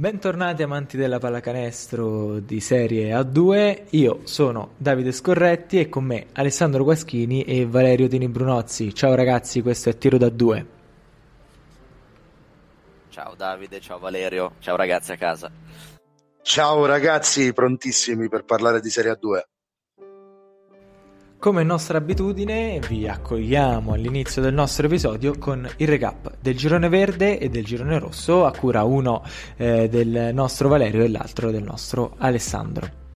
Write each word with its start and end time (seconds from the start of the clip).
Bentornati 0.00 0.62
amanti 0.62 0.96
della 0.96 1.18
pallacanestro 1.18 2.38
di 2.38 2.60
serie 2.60 3.12
A2, 3.12 3.86
io 3.90 4.20
sono 4.22 4.74
Davide 4.76 5.10
Scorretti 5.10 5.80
e 5.80 5.88
con 5.88 6.04
me 6.04 6.26
Alessandro 6.34 6.84
Guaschini 6.84 7.42
e 7.42 7.66
Valerio 7.66 8.06
Tini 8.06 8.28
Brunozzi. 8.28 8.94
Ciao 8.94 9.16
ragazzi, 9.16 9.60
questo 9.60 9.88
è 9.88 9.98
Tiro 9.98 10.16
da 10.16 10.28
2. 10.28 10.66
Ciao 13.08 13.34
Davide, 13.34 13.80
ciao 13.80 13.98
Valerio, 13.98 14.52
ciao 14.60 14.76
ragazzi 14.76 15.10
a 15.10 15.16
casa. 15.16 15.50
Ciao 16.42 16.86
ragazzi, 16.86 17.52
prontissimi 17.52 18.28
per 18.28 18.44
parlare 18.44 18.80
di 18.80 18.90
Serie 18.90 19.18
A2. 19.20 19.57
Come 21.40 21.62
nostra 21.62 21.98
abitudine 21.98 22.80
vi 22.88 23.06
accogliamo 23.06 23.92
all'inizio 23.92 24.42
del 24.42 24.52
nostro 24.52 24.86
episodio 24.86 25.38
con 25.38 25.68
il 25.76 25.86
recap 25.86 26.34
del 26.40 26.56
girone 26.56 26.88
verde 26.88 27.38
e 27.38 27.48
del 27.48 27.64
girone 27.64 28.00
rosso 28.00 28.44
a 28.44 28.50
cura 28.50 28.82
uno 28.82 29.22
eh, 29.56 29.88
del 29.88 30.30
nostro 30.34 30.68
Valerio 30.68 31.04
e 31.04 31.08
l'altro 31.08 31.52
del 31.52 31.62
nostro 31.62 32.16
Alessandro. 32.18 33.07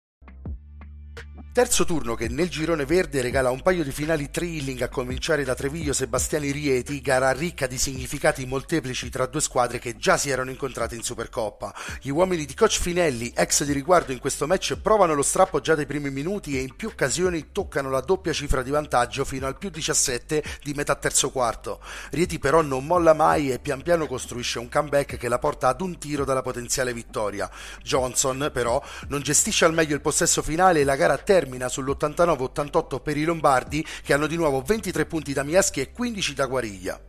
Terzo 1.52 1.84
turno 1.84 2.14
che 2.14 2.28
nel 2.28 2.48
girone 2.48 2.86
verde 2.86 3.20
regala 3.20 3.50
un 3.50 3.60
paio 3.60 3.84
di 3.84 3.92
finali 3.92 4.30
thrilling 4.30 4.80
a 4.80 4.88
cominciare 4.88 5.44
da 5.44 5.54
Treviglio 5.54 5.92
Sebastiani 5.92 6.50
Rieti, 6.50 7.02
gara 7.02 7.30
ricca 7.32 7.66
di 7.66 7.76
significati 7.76 8.46
molteplici 8.46 9.10
tra 9.10 9.26
due 9.26 9.42
squadre 9.42 9.78
che 9.78 9.98
già 9.98 10.16
si 10.16 10.30
erano 10.30 10.48
incontrate 10.48 10.94
in 10.94 11.02
Supercoppa. 11.02 11.74
Gli 12.00 12.08
uomini 12.08 12.46
di 12.46 12.54
coach 12.54 12.80
Finelli, 12.80 13.34
ex 13.36 13.64
di 13.64 13.74
riguardo 13.74 14.12
in 14.12 14.18
questo 14.18 14.46
match, 14.46 14.78
provano 14.80 15.12
lo 15.12 15.20
strappo 15.20 15.60
già 15.60 15.74
dai 15.74 15.84
primi 15.84 16.08
minuti 16.08 16.56
e 16.56 16.62
in 16.62 16.74
più 16.74 16.88
occasioni 16.88 17.52
toccano 17.52 17.90
la 17.90 18.00
doppia 18.00 18.32
cifra 18.32 18.62
di 18.62 18.70
vantaggio 18.70 19.26
fino 19.26 19.46
al 19.46 19.58
più 19.58 19.68
17 19.68 20.42
di 20.62 20.72
metà 20.72 20.94
terzo 20.94 21.28
quarto. 21.28 21.80
Rieti 22.12 22.38
però 22.38 22.62
non 22.62 22.86
molla 22.86 23.12
mai 23.12 23.52
e 23.52 23.58
pian 23.58 23.82
piano 23.82 24.06
costruisce 24.06 24.58
un 24.58 24.70
comeback 24.70 25.18
che 25.18 25.28
la 25.28 25.38
porta 25.38 25.68
ad 25.68 25.82
un 25.82 25.98
tiro 25.98 26.24
dalla 26.24 26.40
potenziale 26.40 26.94
vittoria. 26.94 27.50
Johnson 27.82 28.48
però 28.50 28.82
non 29.08 29.20
gestisce 29.20 29.66
al 29.66 29.74
meglio 29.74 29.94
il 29.94 30.00
possesso 30.00 30.40
finale 30.40 30.80
e 30.80 30.84
la 30.84 30.96
gara 30.96 31.18
termina 31.18 31.40
termina 31.42 31.66
sull'89-88 31.66 33.02
per 33.02 33.16
i 33.16 33.24
Lombardi 33.24 33.84
che 34.04 34.12
hanno 34.12 34.28
di 34.28 34.36
nuovo 34.36 34.62
23 34.62 35.06
punti 35.06 35.32
da 35.32 35.42
Mieschi 35.42 35.80
e 35.80 35.90
15 35.90 36.34
da 36.34 36.46
Guariglia. 36.46 37.00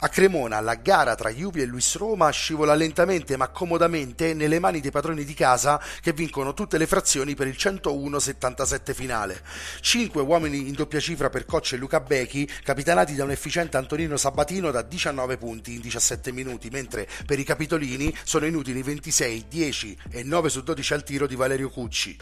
A 0.00 0.08
Cremona 0.10 0.60
la 0.60 0.74
gara 0.74 1.14
tra 1.14 1.30
Juve 1.30 1.62
e 1.62 1.64
Luis 1.64 1.96
Roma 1.96 2.28
scivola 2.28 2.74
lentamente 2.74 3.38
ma 3.38 3.48
comodamente 3.48 4.34
nelle 4.34 4.58
mani 4.58 4.80
dei 4.80 4.90
padroni 4.90 5.24
di 5.24 5.32
casa 5.32 5.80
che 6.02 6.12
vincono 6.12 6.52
tutte 6.52 6.76
le 6.76 6.86
frazioni 6.86 7.34
per 7.34 7.46
il 7.46 7.56
101-77 7.58 8.92
finale. 8.92 9.40
5 9.80 10.20
uomini 10.20 10.68
in 10.68 10.74
doppia 10.74 11.00
cifra 11.00 11.30
per 11.30 11.46
Cocce 11.46 11.76
e 11.76 11.78
Luca 11.78 12.00
Becchi, 12.00 12.46
capitanati 12.62 13.14
da 13.14 13.24
un 13.24 13.30
efficiente 13.30 13.78
Antonino 13.78 14.18
Sabatino 14.18 14.70
da 14.70 14.82
19 14.82 15.38
punti 15.38 15.74
in 15.74 15.80
17 15.80 16.30
minuti, 16.32 16.68
mentre 16.68 17.08
per 17.24 17.38
i 17.38 17.44
capitolini 17.44 18.14
sono 18.22 18.44
inutili 18.44 18.82
26, 18.82 19.46
10 19.48 19.98
e 20.10 20.22
9 20.24 20.50
su 20.50 20.62
12 20.62 20.92
al 20.92 21.04
tiro 21.04 21.26
di 21.26 21.36
Valerio 21.36 21.70
Cucci. 21.70 22.16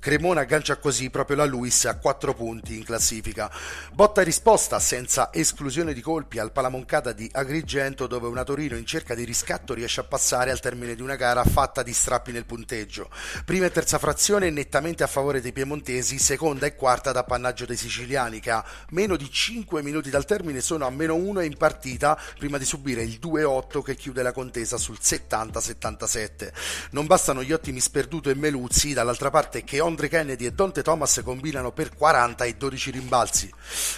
Cremona 0.00 0.40
aggancia 0.40 0.78
così 0.78 0.99
proprio 1.08 1.36
la 1.36 1.46
Luis 1.46 1.86
a 1.86 1.96
4 1.96 2.34
punti 2.34 2.76
in 2.76 2.84
classifica. 2.84 3.50
Botta 3.92 4.20
e 4.20 4.24
risposta 4.24 4.78
senza 4.78 5.32
esclusione 5.32 5.94
di 5.94 6.00
colpi 6.02 6.38
al 6.38 6.52
Palamoncada 6.52 7.12
di 7.12 7.28
Agrigento 7.32 8.06
dove 8.06 8.26
una 8.26 8.44
Torino 8.44 8.76
in 8.76 8.84
cerca 8.84 9.14
di 9.14 9.24
riscatto 9.24 9.72
riesce 9.72 10.00
a 10.00 10.04
passare 10.04 10.50
al 10.50 10.60
termine 10.60 10.94
di 10.94 11.02
una 11.02 11.16
gara 11.16 11.44
fatta 11.44 11.82
di 11.82 11.92
strappi 11.92 12.32
nel 12.32 12.44
punteggio. 12.44 13.08
Prima 13.44 13.66
e 13.66 13.70
terza 13.70 13.98
frazione 13.98 14.50
nettamente 14.50 15.02
a 15.02 15.06
favore 15.06 15.40
dei 15.40 15.52
piemontesi, 15.52 16.18
seconda 16.18 16.66
e 16.66 16.74
quarta 16.74 17.12
da 17.12 17.20
appannaggio 17.20 17.64
dei 17.64 17.76
siciliani 17.76 18.40
che 18.40 18.50
a 18.50 18.64
meno 18.90 19.16
di 19.16 19.30
5 19.30 19.82
minuti 19.82 20.10
dal 20.10 20.24
termine 20.24 20.60
sono 20.60 20.86
a 20.86 20.90
meno 20.90 21.14
1 21.14 21.40
in 21.42 21.56
partita 21.56 22.20
prima 22.36 22.58
di 22.58 22.64
subire 22.64 23.02
il 23.02 23.18
2-8 23.22 23.82
che 23.82 23.94
chiude 23.94 24.22
la 24.22 24.32
contesa 24.32 24.76
sul 24.76 24.98
70-77. 25.00 26.52
Non 26.90 27.06
bastano 27.06 27.42
gli 27.42 27.52
ottimi 27.52 27.80
Sperduto 27.80 28.30
e 28.30 28.34
Meluzzi, 28.34 28.92
dall'altra 28.92 29.30
parte 29.30 29.62
che 29.62 29.80
Andre 29.80 30.08
Kennedy 30.08 30.46
e 30.46 30.52
Dante 30.52 30.82
Thomas 30.90 31.20
combinano 31.22 31.70
per 31.70 31.94
40 31.94 32.44
e 32.44 32.54
12 32.54 32.90
rimbalzi. 32.90 33.52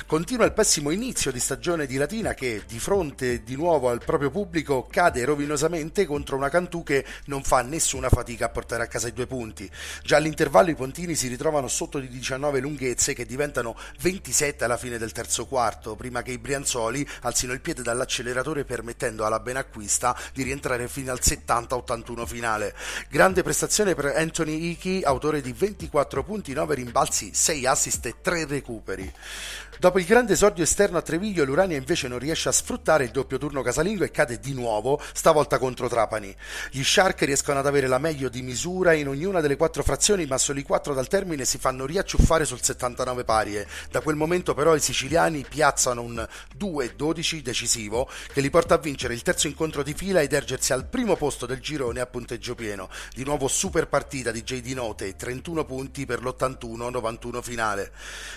Continua 0.07 0.45
il 0.45 0.53
pessimo 0.53 0.91
inizio 0.91 1.33
di 1.33 1.41
stagione 1.41 1.87
di 1.87 1.97
Latina 1.97 2.35
che, 2.35 2.65
di 2.67 2.79
fronte 2.79 3.43
di 3.43 3.57
nuovo 3.57 3.89
al 3.89 4.05
proprio 4.05 4.31
pubblico, 4.31 4.87
cade 4.91 5.25
rovinosamente 5.25 6.05
contro 6.05 6.37
una 6.37 6.51
Cantù 6.51 6.83
che 6.83 7.05
non 7.27 7.43
fa 7.43 7.63
nessuna 7.63 8.11
fatica 8.11 8.47
a 8.47 8.49
portare 8.51 8.83
a 8.83 8.87
casa 8.89 9.09
i 9.09 9.15
due 9.15 9.27
punti. 9.27 9.71
Già 10.03 10.17
all'intervallo 10.17 10.71
i 10.71 10.75
Pontini 10.75 11.15
si 11.15 11.29
ritrovano 11.29 11.67
sotto 11.67 11.99
di 11.99 12.09
19 12.09 12.61
lunghezze 12.61 13.15
che 13.15 13.25
diventano 13.25 13.75
27 14.01 14.65
alla 14.65 14.77
fine 14.77 14.99
del 14.99 15.13
terzo 15.13 15.47
quarto, 15.47 15.97
prima 15.97 16.21
che 16.21 16.33
i 16.33 16.39
Brianzoli 16.39 17.09
alzino 17.23 17.55
il 17.55 17.63
piede 17.63 17.83
dall'acceleratore 17.83 18.65
permettendo 18.65 19.25
alla 19.25 19.41
Benacquista 19.41 20.15
di 20.35 20.43
rientrare 20.43 20.89
fino 20.89 21.11
al 21.11 21.21
70-81 21.23 22.27
finale. 22.27 22.75
Grande 23.09 23.43
prestazione 23.43 23.95
per 23.95 24.13
Anthony 24.15 24.71
Icky, 24.71 25.03
autore 25.03 25.41
di 25.41 25.53
20 25.53 25.83
24 25.83 26.23
punti, 26.23 26.53
9 26.53 26.75
rimbalzi, 26.83 27.31
6 27.33 27.67
assist 27.67 28.07
e 28.07 28.15
3 28.21 28.47
recuperi. 28.47 29.13
Dopo 29.83 29.99
il 29.99 30.05
grande 30.05 30.35
esordio 30.35 30.63
esterno 30.63 30.99
a 30.99 31.03
Treviglio, 31.03 31.45
l'Urania 31.45 31.77
invece 31.77 32.07
non 32.07 32.21
riesce 32.21 32.49
a 32.49 32.53
sfruttare 32.53 33.03
il 33.03 33.11
doppio 33.11 33.37
turno 33.37 33.63
casalingo 33.63 34.05
e 34.05 34.13
cade 34.13 34.39
di 34.39 34.53
nuovo, 34.53 35.03
stavolta 35.13 35.59
contro 35.59 35.89
Trapani. 35.89 36.33
Gli 36.71 36.85
Shark 36.85 37.23
riescono 37.23 37.59
ad 37.59 37.67
avere 37.67 37.89
la 37.89 37.99
meglio 37.99 38.29
di 38.29 38.43
misura 38.43 38.93
in 38.93 39.09
ognuna 39.09 39.41
delle 39.41 39.57
quattro 39.57 39.83
frazioni, 39.83 40.25
ma 40.27 40.39
soli 40.39 40.63
quattro 40.63 40.95
dal 40.95 41.09
termine 41.09 41.45
si 41.45 41.59
fanno 41.59 41.85
riacciuffare 41.85 42.45
sul 42.45 42.63
79 42.63 43.25
pari. 43.25 43.57
E 43.57 43.67
da 43.91 44.03
quel 44.03 44.15
momento 44.15 44.55
però 44.55 44.77
i 44.77 44.81
siciliani 44.81 45.45
piazzano 45.49 46.01
un 46.01 46.29
2-12 46.57 47.41
decisivo 47.41 48.09
che 48.33 48.41
li 48.41 48.51
porta 48.51 48.75
a 48.75 48.79
vincere 48.79 49.15
il 49.15 49.23
terzo 49.23 49.49
incontro 49.49 49.83
di 49.83 49.95
fila 49.95 50.21
ed 50.21 50.33
ergersi 50.33 50.73
al 50.73 50.87
primo 50.87 51.17
posto 51.17 51.45
del 51.45 51.59
girone 51.59 51.99
a 51.99 52.07
punteggio 52.07 52.55
pieno. 52.55 52.89
Di 53.13 53.25
nuovo 53.25 53.49
super 53.49 53.89
partita 53.89 54.31
di 54.31 54.45
JD 54.45 54.75
Note, 54.75 55.17
31 55.17 55.65
punti 55.65 56.07
per 56.07 56.23
l'81-91 56.77 57.43
finale. 57.43 57.93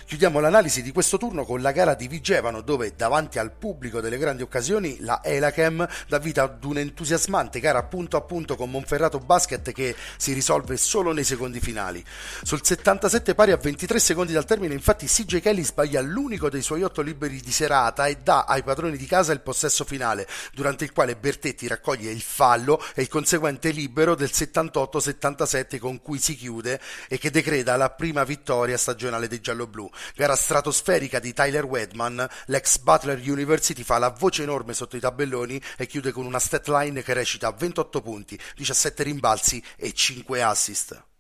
Chiudiamo 0.06 0.40
l'analisi 0.40 0.82
di 0.82 0.92
questo 0.92 1.18
turno 1.18 1.46
con 1.46 1.62
la 1.62 1.72
gara 1.72 1.94
di 1.94 2.08
Vigevano 2.08 2.62
dove 2.62 2.94
davanti 2.96 3.40
al 3.40 3.52
pubblico 3.52 4.02
delle 4.02 4.18
grandi 4.18 4.44
occasioni 4.44 4.98
la 5.00 5.22
Elachem 5.24 5.88
dà 6.08 6.20
vita 6.20 6.44
ad 6.44 6.64
un'entusiasmante 6.64 7.60
gara 7.60 7.84
punto 7.84 8.18
a 8.18 8.22
punto 8.22 8.56
con 8.56 8.70
Monferrato 8.70 9.20
Basket 9.20 9.72
che 9.72 9.96
si 10.18 10.34
risolve 10.34 10.78
solo 10.78 11.12
nei 11.12 11.24
secondi 11.24 11.60
finali. 11.60 12.04
Sul 12.44 12.64
77 12.64 13.36
pari 13.36 13.52
a 13.52 13.58
23 13.58 14.00
secondi 14.00 14.34
dal 14.34 14.46
termine 14.46 14.74
infatti 14.74 15.06
CJ 15.06 15.40
Kelly 15.40 15.64
sbaglia 15.64 16.02
l'unico 16.02 16.50
dei 16.50 16.62
suoi 16.62 16.84
otto 16.84 17.02
liberi 17.02 17.40
di 17.40 17.52
serata 17.52 18.06
e 18.06 18.18
dà 18.18 18.46
ai 18.48 18.64
padroni 18.64 18.98
di 18.98 19.06
casa 19.06 19.34
il 19.34 19.42
possesso 19.42 19.84
finale 19.86 20.28
durante 20.54 20.84
il 20.84 20.92
quale 20.92 21.16
Bertetti 21.16 21.68
raccoglie 21.68 22.12
il 22.12 22.22
fallo 22.22 22.82
e 22.94 23.02
il 23.02 23.08
conseguente 23.08 23.70
libero 23.70 24.16
del 24.16 24.30
78-77 24.32 25.80
con 25.80 26.02
cui 26.02 26.20
si 26.20 26.36
chiude 26.36 26.80
e 27.08 27.18
che 27.18 27.32
decreta 27.32 27.76
la 27.78 27.90
prima 27.90 28.25
vittoria 28.26 28.78
stagionale 28.78 29.30
dei 29.30 29.40
gialloblu. 29.40 29.90
Gara 30.16 30.36
stratosferica 30.36 31.20
di 31.20 31.34
Tyler 31.34 31.64
Wedman, 31.64 32.28
l'ex 32.48 32.80
Butler 32.80 33.22
University 33.26 33.84
fa 33.84 33.98
la 33.98 34.10
voce 34.10 34.44
enorme 34.44 34.74
sotto 34.74 34.98
i 34.98 35.00
tabelloni 35.00 35.62
e 35.78 35.88
chiude 35.88 36.12
con 36.12 36.26
una 36.26 36.40
stat 36.40 36.68
line 36.68 37.02
che 37.04 37.14
recita 37.14 37.52
28 37.52 38.02
punti, 38.02 38.38
17 38.56 39.04
rimbalzi 39.04 39.64
e 39.78 39.94
5 39.94 40.42
assist. 40.42 41.15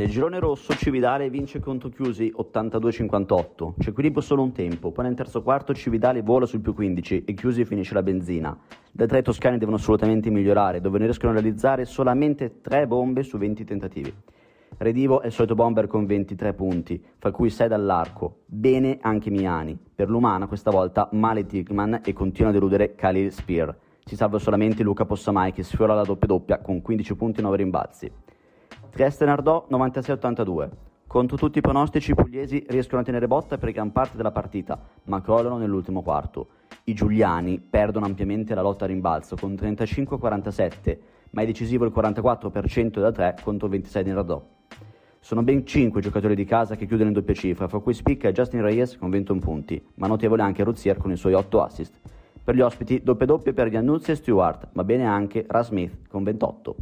Nel 0.00 0.08
girone 0.08 0.38
rosso 0.38 0.74
Cividale 0.74 1.28
vince 1.28 1.60
contro 1.60 1.90
Chiusi 1.90 2.32
82-58, 2.34 3.74
c'è 3.78 3.90
equilibrio 3.90 4.22
solo 4.22 4.40
un 4.40 4.50
tempo, 4.50 4.92
poi 4.92 5.04
nel 5.04 5.14
terzo 5.14 5.42
quarto 5.42 5.74
Cividale 5.74 6.22
vola 6.22 6.46
sul 6.46 6.62
più 6.62 6.72
15 6.72 7.24
e 7.26 7.34
Chiusi 7.34 7.66
finisce 7.66 7.92
la 7.92 8.02
benzina. 8.02 8.58
Da 8.90 9.04
tre 9.04 9.20
toscani 9.20 9.58
devono 9.58 9.76
assolutamente 9.76 10.30
migliorare, 10.30 10.80
dove 10.80 10.96
ne 10.96 11.04
riescono 11.04 11.32
a 11.32 11.34
realizzare 11.34 11.84
solamente 11.84 12.62
3 12.62 12.86
bombe 12.86 13.22
su 13.22 13.36
20 13.36 13.64
tentativi. 13.64 14.10
Redivo 14.78 15.20
è 15.20 15.26
il 15.26 15.32
solito 15.32 15.54
bomber 15.54 15.86
con 15.86 16.06
23 16.06 16.54
punti, 16.54 17.04
fra 17.18 17.30
cui 17.30 17.50
6 17.50 17.68
dall'arco. 17.68 18.36
Bene 18.46 18.96
anche 19.02 19.28
Miani. 19.28 19.78
Per 19.94 20.08
l'umana 20.08 20.46
questa 20.46 20.70
volta 20.70 21.10
male 21.12 21.44
Tickman 21.44 22.00
e 22.02 22.14
continua 22.14 22.48
a 22.48 22.54
deludere 22.54 22.94
Khalil 22.94 23.30
Spear. 23.30 23.76
Si 24.02 24.16
salva 24.16 24.38
solamente 24.38 24.82
Luca 24.82 25.04
Possamai 25.04 25.52
che 25.52 25.62
sfiora 25.62 25.92
la 25.92 26.04
doppia 26.04 26.26
doppia 26.26 26.58
con 26.60 26.80
15 26.80 27.16
punti 27.16 27.40
e 27.40 27.42
9 27.42 27.56
rimbalzi. 27.58 28.10
Trieste 28.90 29.24
Nardò 29.24 29.66
96-82. 29.70 30.68
Contro 31.06 31.36
tutti 31.36 31.58
i 31.58 31.60
pronostici 31.60 32.10
i 32.10 32.14
pugliesi 32.14 32.64
riescono 32.68 33.00
a 33.00 33.04
tenere 33.04 33.28
botta 33.28 33.56
per 33.56 33.70
gran 33.70 33.92
parte 33.92 34.16
della 34.16 34.32
partita, 34.32 34.78
ma 35.04 35.22
crollano 35.22 35.58
nell'ultimo 35.58 36.02
quarto. 36.02 36.48
I 36.84 36.92
giuliani 36.92 37.60
perdono 37.60 38.06
ampiamente 38.06 38.52
la 38.54 38.62
lotta 38.62 38.84
a 38.84 38.88
rimbalzo 38.88 39.36
con 39.36 39.52
35-47, 39.52 40.98
ma 41.30 41.42
è 41.42 41.46
decisivo 41.46 41.84
il 41.84 41.92
44% 41.94 43.00
da 43.00 43.12
3 43.12 43.36
contro 43.42 43.68
26 43.68 44.02
di 44.02 44.10
Nardò. 44.10 44.44
Sono 45.20 45.42
ben 45.42 45.64
5 45.64 46.00
giocatori 46.00 46.34
di 46.34 46.44
casa 46.44 46.74
che 46.74 46.86
chiudono 46.86 47.10
in 47.10 47.14
doppia 47.14 47.34
cifra, 47.34 47.68
fra 47.68 47.78
cui 47.78 47.94
spicca 47.94 48.32
Justin 48.32 48.62
Reyes 48.62 48.98
con 48.98 49.08
21 49.08 49.38
punti, 49.38 49.80
ma 49.94 50.08
notevole 50.08 50.42
anche 50.42 50.64
Ruzier 50.64 50.96
con 50.96 51.12
i 51.12 51.16
suoi 51.16 51.34
8 51.34 51.62
assist. 51.62 51.94
Per 52.42 52.54
gli 52.54 52.60
ospiti 52.60 53.02
doppia 53.04 53.26
doppia 53.26 53.52
per 53.52 53.70
Giannuzzi 53.70 54.10
e 54.10 54.16
Stewart, 54.16 54.70
ma 54.72 54.82
bene 54.82 55.06
anche 55.06 55.44
Ra 55.46 55.62
Smith 55.62 56.08
con 56.08 56.24
28. 56.24 56.76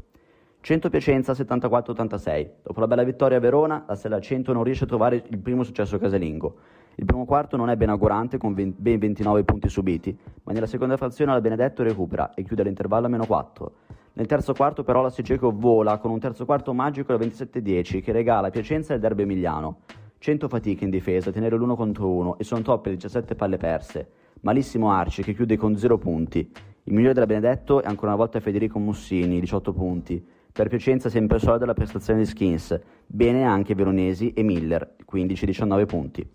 100 0.68 0.90
Piacenza 0.90 1.32
74-86. 1.32 2.50
Dopo 2.62 2.80
la 2.80 2.86
bella 2.86 3.02
vittoria 3.02 3.38
a 3.38 3.40
Verona, 3.40 3.84
la 3.88 3.94
Stella 3.94 4.20
100 4.20 4.52
non 4.52 4.64
riesce 4.64 4.84
a 4.84 4.86
trovare 4.86 5.24
il 5.30 5.38
primo 5.38 5.62
successo 5.62 5.96
casalingo. 5.96 6.56
Il 6.96 7.06
primo 7.06 7.24
quarto 7.24 7.56
non 7.56 7.70
è 7.70 7.76
ben 7.76 7.88
augurante 7.88 8.36
con 8.36 8.52
ben 8.52 8.74
29 8.76 9.44
punti 9.44 9.70
subiti, 9.70 10.14
ma 10.42 10.52
nella 10.52 10.66
seconda 10.66 10.98
frazione 10.98 11.32
la 11.32 11.40
Benedetto 11.40 11.82
recupera 11.82 12.34
e 12.34 12.44
chiude 12.44 12.64
l'intervallo 12.64 13.06
a 13.06 13.08
meno 13.08 13.24
4. 13.24 13.72
Nel 14.12 14.26
terzo 14.26 14.52
quarto 14.52 14.84
però 14.84 15.00
la 15.00 15.08
Sigeco 15.08 15.52
vola 15.52 15.96
con 15.96 16.10
un 16.10 16.18
terzo 16.18 16.44
quarto 16.44 16.74
magico 16.74 17.16
da 17.16 17.24
27-10 17.24 18.02
che 18.02 18.12
regala 18.12 18.50
Piacenza 18.50 18.92
il 18.92 19.00
derby 19.00 19.22
emiliano. 19.22 19.78
100 20.18 20.48
fatiche 20.48 20.84
in 20.84 20.90
difesa, 20.90 21.32
tenere 21.32 21.56
l'uno 21.56 21.76
contro 21.76 22.10
uno 22.10 22.36
e 22.36 22.44
sono 22.44 22.60
top 22.60 22.84
le 22.84 22.92
17 22.92 23.34
palle 23.36 23.56
perse. 23.56 24.10
Malissimo 24.42 24.92
Arci 24.92 25.22
che 25.22 25.32
chiude 25.32 25.56
con 25.56 25.78
0 25.78 25.96
punti. 25.96 26.40
Il 26.40 26.92
migliore 26.92 27.14
della 27.14 27.24
Benedetto 27.24 27.80
è 27.80 27.86
ancora 27.86 28.08
una 28.08 28.20
volta 28.20 28.38
Federico 28.38 28.78
Mussini, 28.78 29.40
18 29.40 29.72
punti. 29.72 30.36
Per 30.52 30.68
Piacenza 30.68 31.08
sempre 31.08 31.38
solida 31.38 31.66
la 31.66 31.74
prestazione 31.74 32.20
di 32.20 32.26
Skins, 32.26 32.78
bene 33.06 33.44
anche 33.44 33.74
Veronesi 33.76 34.32
e 34.32 34.42
Miller, 34.42 34.96
15-19 35.08 35.86
punti. 35.86 36.28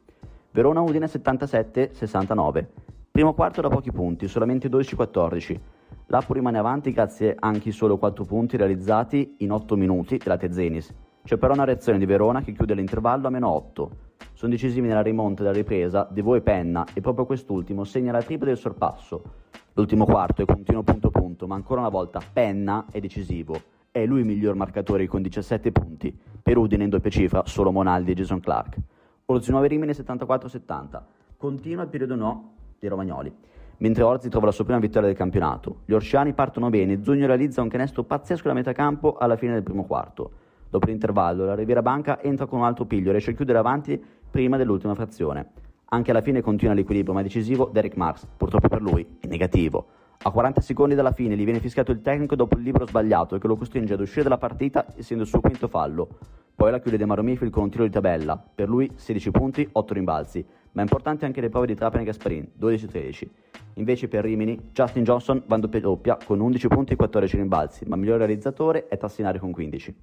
Verona 0.52 0.82
Udine 0.82 1.08
77-69. 1.08 2.66
Primo 3.12 3.34
quarto 3.34 3.60
da 3.60 3.68
pochi 3.68 3.92
punti, 3.92 4.28
solamente 4.28 4.70
12-14. 4.70 5.60
Lapo 6.08 6.34
rimane 6.34 6.58
avanti 6.58 6.92
grazie 6.92 7.36
anche 7.38 7.70
ai 7.70 7.74
solo 7.74 7.98
4 7.98 8.24
punti 8.24 8.56
realizzati 8.56 9.36
in 9.40 9.52
8 9.52 9.76
minuti 9.76 10.18
della 10.18 10.38
Tezenis. 10.38 10.94
C'è 11.24 11.38
però 11.38 11.54
una 11.54 11.64
reazione 11.64 11.98
di 11.98 12.06
Verona 12.06 12.42
che 12.42 12.54
chiude 12.54 12.76
l'intervallo 12.76 13.28
a 13.28 13.30
meno 13.30 13.50
8. 13.50 13.92
Sono 14.34 14.52
decisivi 14.52 14.88
nella 14.88 15.02
rimonta 15.02 15.44
della 15.44 15.56
ripresa 15.56 16.08
Devo 16.10 16.36
e 16.36 16.42
Penna 16.42 16.86
e 16.94 17.02
proprio 17.02 17.26
quest'ultimo 17.26 17.84
segna 17.84 18.12
la 18.12 18.22
tripla 18.22 18.48
del 18.48 18.58
sorpasso. 18.58 19.22
L'ultimo 19.74 20.06
quarto 20.06 20.42
è 20.44 20.46
continuo 20.46 20.84
punto 20.84 21.10
punto, 21.10 21.46
ma 21.46 21.56
ancora 21.56 21.82
una 21.82 21.90
volta 21.90 22.22
Penna 22.32 22.86
è 22.92 23.00
decisivo 23.00 23.73
è 23.94 24.08
lui 24.08 24.22
il 24.22 24.26
miglior 24.26 24.56
marcatore 24.56 25.06
con 25.06 25.22
17 25.22 25.72
punti. 25.72 26.18
Per 26.42 26.58
Udine 26.58 26.84
in 26.84 26.90
doppia 26.90 27.12
cifra 27.12 27.44
solo 27.46 27.72
Monaldi 27.72 28.12
e 28.12 28.16
Jason 28.16 28.40
Clark. 28.40 28.78
Orzi 29.26 29.52
9 29.52 29.68
Rimini 29.68 29.92
74-70. 29.92 31.02
Continua 31.38 31.84
il 31.84 31.90
periodo 31.90 32.16
no 32.16 32.54
dei 32.80 32.90
Romagnoli. 32.90 33.32
Mentre 33.78 34.02
Orzi 34.02 34.30
trova 34.30 34.48
la 34.48 34.52
sua 34.52 34.64
prima 34.64 34.80
vittoria 34.80 35.08
del 35.08 35.16
campionato. 35.16 35.82
Gli 35.86 35.94
Orciani 35.94 36.34
partono 36.34 36.72
bene, 36.72 37.04
Zugno 37.04 37.28
realizza 37.28 37.62
un 37.62 37.68
canestro 37.68 38.04
pazzesco 38.04 38.48
da 38.48 38.56
metà 38.56 38.72
campo 38.72 39.16
alla 39.16 39.36
fine 39.36 39.54
del 39.54 39.62
primo 39.62 39.84
quarto. 39.84 40.32
Dopo 40.72 40.88
l'intervallo, 40.88 41.46
la 41.46 41.54
Riviera 41.54 41.84
Banca 41.84 42.20
entra 42.20 42.48
con 42.48 42.60
un 42.60 42.66
altro 42.66 42.86
piglio 42.86 43.10
e 43.10 43.12
riesce 43.12 43.30
a 43.30 43.36
chiudere 43.36 43.60
avanti 43.60 44.04
prima 44.28 44.58
dell'ultima 44.58 44.96
frazione. 44.96 45.52
Anche 45.90 46.10
alla 46.10 46.22
fine 46.22 46.42
continua 46.42 46.74
l'equilibrio, 46.74 47.14
ma 47.14 47.22
decisivo 47.22 47.70
Derek 47.72 47.96
Marks, 47.96 48.26
purtroppo 48.38 48.70
per 48.70 48.82
lui, 48.82 49.06
è 49.20 49.28
negativo. 49.28 49.86
A 50.26 50.32
40 50.32 50.62
secondi 50.62 50.96
dalla 50.96 51.12
fine 51.12 51.36
gli 51.36 51.44
viene 51.44 51.60
fischiato 51.60 51.92
il 51.92 52.02
tecnico 52.02 52.38
dopo 52.38 52.56
il 52.56 52.64
libro 52.64 52.88
sbagliato 52.88 53.38
che 53.38 53.46
lo 53.46 53.58
costringe 53.58 53.96
ad 53.96 54.00
uscire 54.00 54.24
dalla 54.24 54.38
partita 54.38 54.86
essendo 54.96 55.24
il 55.24 55.30
suo 55.30 55.42
quinto 55.42 55.68
fallo. 55.68 56.08
Poi 56.56 56.72
la 56.72 56.80
chiude 56.80 56.96
De 56.96 57.04
Maromifil 57.04 57.50
con 57.50 57.64
un 57.64 57.70
tiro 57.70 57.84
di 57.84 57.90
tabella. 57.90 58.42
Per 58.56 58.70
lui 58.70 58.90
16 58.96 59.32
punti, 59.32 59.68
8 59.70 59.94
rimbalzi. 59.94 60.46
Ma 60.72 60.80
è 60.80 60.84
importante 60.84 61.26
anche 61.26 61.42
le 61.42 61.50
prove 61.50 61.66
di 61.66 61.76
Trapani 61.76 62.04
e 62.04 62.06
Gasparin, 62.06 62.52
12-13. 62.58 63.28
Invece 63.74 64.08
per 64.08 64.24
Rimini, 64.24 64.70
Justin 64.72 65.04
Johnson 65.04 65.44
va 65.46 65.56
in 65.56 65.62
doppia 65.62 65.82
doppia 65.82 66.18
con 66.24 66.40
11 66.40 66.68
punti 66.70 66.94
e 66.94 66.96
14 66.96 67.36
rimbalzi, 67.36 67.86
ma 67.86 67.98
miglior 67.98 68.20
realizzatore 68.20 68.88
è 68.88 68.96
Tassinari 68.96 69.40
con 69.40 69.52
15. 69.52 69.94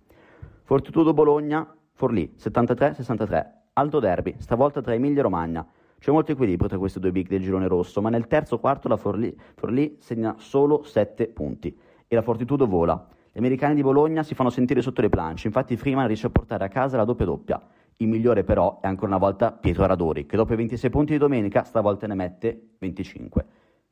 Fortitudo 0.65 1.15
Bologna, 1.15 1.67
Forlì, 1.95 2.35
73-63. 2.39 3.47
Alto 3.73 3.99
derby, 4.01 4.35
stavolta 4.37 4.83
tra 4.83 4.93
Emilia 4.93 5.21
e 5.21 5.23
Romagna. 5.23 5.67
C'è 6.01 6.11
molto 6.11 6.33
equilibrio 6.33 6.67
tra 6.67 6.79
questi 6.79 6.99
due 6.99 7.13
big 7.13 7.29
del 7.29 7.43
girone 7.43 7.69
rosso, 7.69 8.01
ma 8.01 8.09
nel 8.09 8.27
terzo 8.27 8.59
quarto 8.59 8.89
la 8.89 8.97
Forlì, 8.97 9.39
Forlì 9.55 9.97
segna 10.01 10.35
solo 10.39 10.83
7 10.83 11.29
punti 11.29 11.79
e 12.09 12.15
la 12.15 12.23
Fortitudo 12.23 12.67
vola. 12.67 13.07
Gli 13.31 13.37
americani 13.37 13.75
di 13.75 13.83
Bologna 13.83 14.23
si 14.23 14.35
fanno 14.35 14.49
sentire 14.49 14.81
sotto 14.81 15.03
le 15.03 15.11
planche, 15.11 15.47
infatti 15.47 15.77
Freeman 15.77 16.07
riesce 16.07 16.27
a 16.27 16.31
portare 16.31 16.65
a 16.65 16.69
casa 16.69 16.97
la 16.97 17.05
doppia 17.05 17.27
doppia. 17.27 17.63
Il 17.99 18.09
migliore 18.09 18.45
però 18.45 18.81
è 18.81 18.87
ancora 18.87 19.09
una 19.09 19.19
volta 19.19 19.53
Pietro 19.53 19.85
Aradori, 19.85 20.25
che 20.25 20.37
dopo 20.37 20.55
i 20.55 20.57
26 20.57 20.89
punti 20.89 21.13
di 21.13 21.19
domenica 21.19 21.65
stavolta 21.65 22.07
ne 22.07 22.15
mette 22.15 22.69
25. 22.79 23.47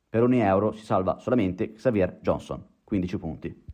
Per 0.09 0.23
ogni 0.23 0.39
euro 0.39 0.71
si 0.71 0.83
salva 0.83 1.19
solamente 1.19 1.73
Xavier 1.73 2.17
Johnson, 2.23 2.59
15 2.85 3.17
punti. 3.19 3.68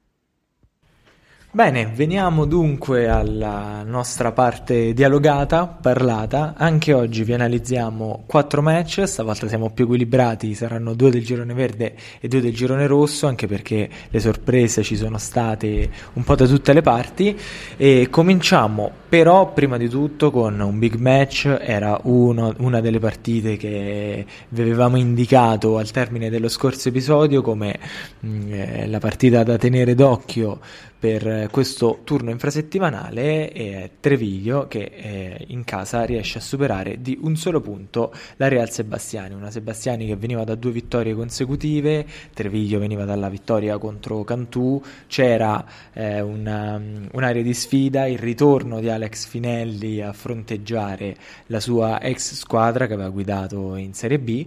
Bene, 1.55 1.85
veniamo 1.85 2.43
dunque 2.43 3.07
alla 3.07 3.81
nostra 3.83 4.33
parte 4.33 4.93
dialogata, 4.93 5.65
parlata. 5.67 6.53
Anche 6.57 6.91
oggi 6.91 7.23
vi 7.23 7.31
analizziamo 7.31 8.25
quattro 8.25 8.61
match, 8.61 9.03
stavolta 9.05 9.47
siamo 9.47 9.69
più 9.69 9.85
equilibrati, 9.85 10.53
saranno 10.53 10.93
due 10.95 11.11
del 11.11 11.23
girone 11.23 11.53
verde 11.53 11.95
e 12.19 12.27
due 12.27 12.41
del 12.41 12.53
girone 12.53 12.87
rosso, 12.87 13.27
anche 13.27 13.47
perché 13.47 13.89
le 14.09 14.19
sorprese 14.19 14.83
ci 14.83 14.97
sono 14.97 15.17
state 15.17 15.89
un 16.15 16.25
po' 16.25 16.35
da 16.35 16.45
tutte 16.45 16.73
le 16.73 16.81
parti. 16.81 17.39
E 17.77 18.09
cominciamo 18.09 18.91
però 19.07 19.53
prima 19.53 19.77
di 19.77 19.87
tutto 19.87 20.31
con 20.31 20.59
un 20.59 20.77
big 20.77 20.95
match, 20.95 21.45
era 21.61 21.97
uno, 22.03 22.53
una 22.57 22.81
delle 22.81 22.99
partite 22.99 23.55
che 23.55 24.25
vi 24.49 24.61
avevamo 24.61 24.97
indicato 24.97 25.77
al 25.77 25.89
termine 25.89 26.29
dello 26.29 26.49
scorso 26.49 26.89
episodio 26.89 27.41
come 27.41 27.79
mh, 28.19 28.27
mm, 28.27 28.53
eh, 28.53 28.87
la 28.87 28.99
partita 28.99 29.43
da 29.43 29.57
tenere 29.57 29.95
d'occhio 29.95 30.59
per 30.97 31.49
questo 31.51 31.99
turno 32.03 32.29
infrasettimanale 32.29 33.49
è 33.49 33.89
Treviglio 33.99 34.67
che 34.67 34.91
eh, 34.95 35.43
in 35.47 35.63
casa 35.63 36.03
riesce 36.03 36.37
a 36.37 36.41
superare 36.41 37.01
di 37.01 37.17
un 37.21 37.35
solo 37.35 37.61
punto 37.61 38.13
la 38.37 38.47
Real 38.47 38.69
Sebastiani, 38.69 39.33
una 39.33 39.51
Sebastiani 39.51 40.07
che 40.07 40.15
veniva 40.15 40.43
da 40.43 40.55
due 40.55 40.71
vittorie 40.71 41.13
consecutive, 41.13 42.05
Treviglio 42.33 42.79
veniva 42.79 43.05
dalla 43.05 43.29
vittoria 43.29 43.77
contro 43.77 44.23
Cantù, 44.23 44.81
c'era 45.07 45.63
eh, 45.93 46.21
una, 46.21 46.81
un'area 47.11 47.43
di 47.43 47.53
sfida, 47.53 48.07
il 48.07 48.17
ritorno 48.17 48.79
di 48.79 48.89
Alex 48.89 49.27
Finelli 49.27 50.01
a 50.01 50.13
fronteggiare 50.13 51.15
la 51.47 51.59
sua 51.59 52.01
ex 52.01 52.33
squadra 52.33 52.87
che 52.87 52.93
aveva 52.93 53.09
guidato 53.09 53.75
in 53.75 53.93
Serie 53.93 54.19
B 54.19 54.45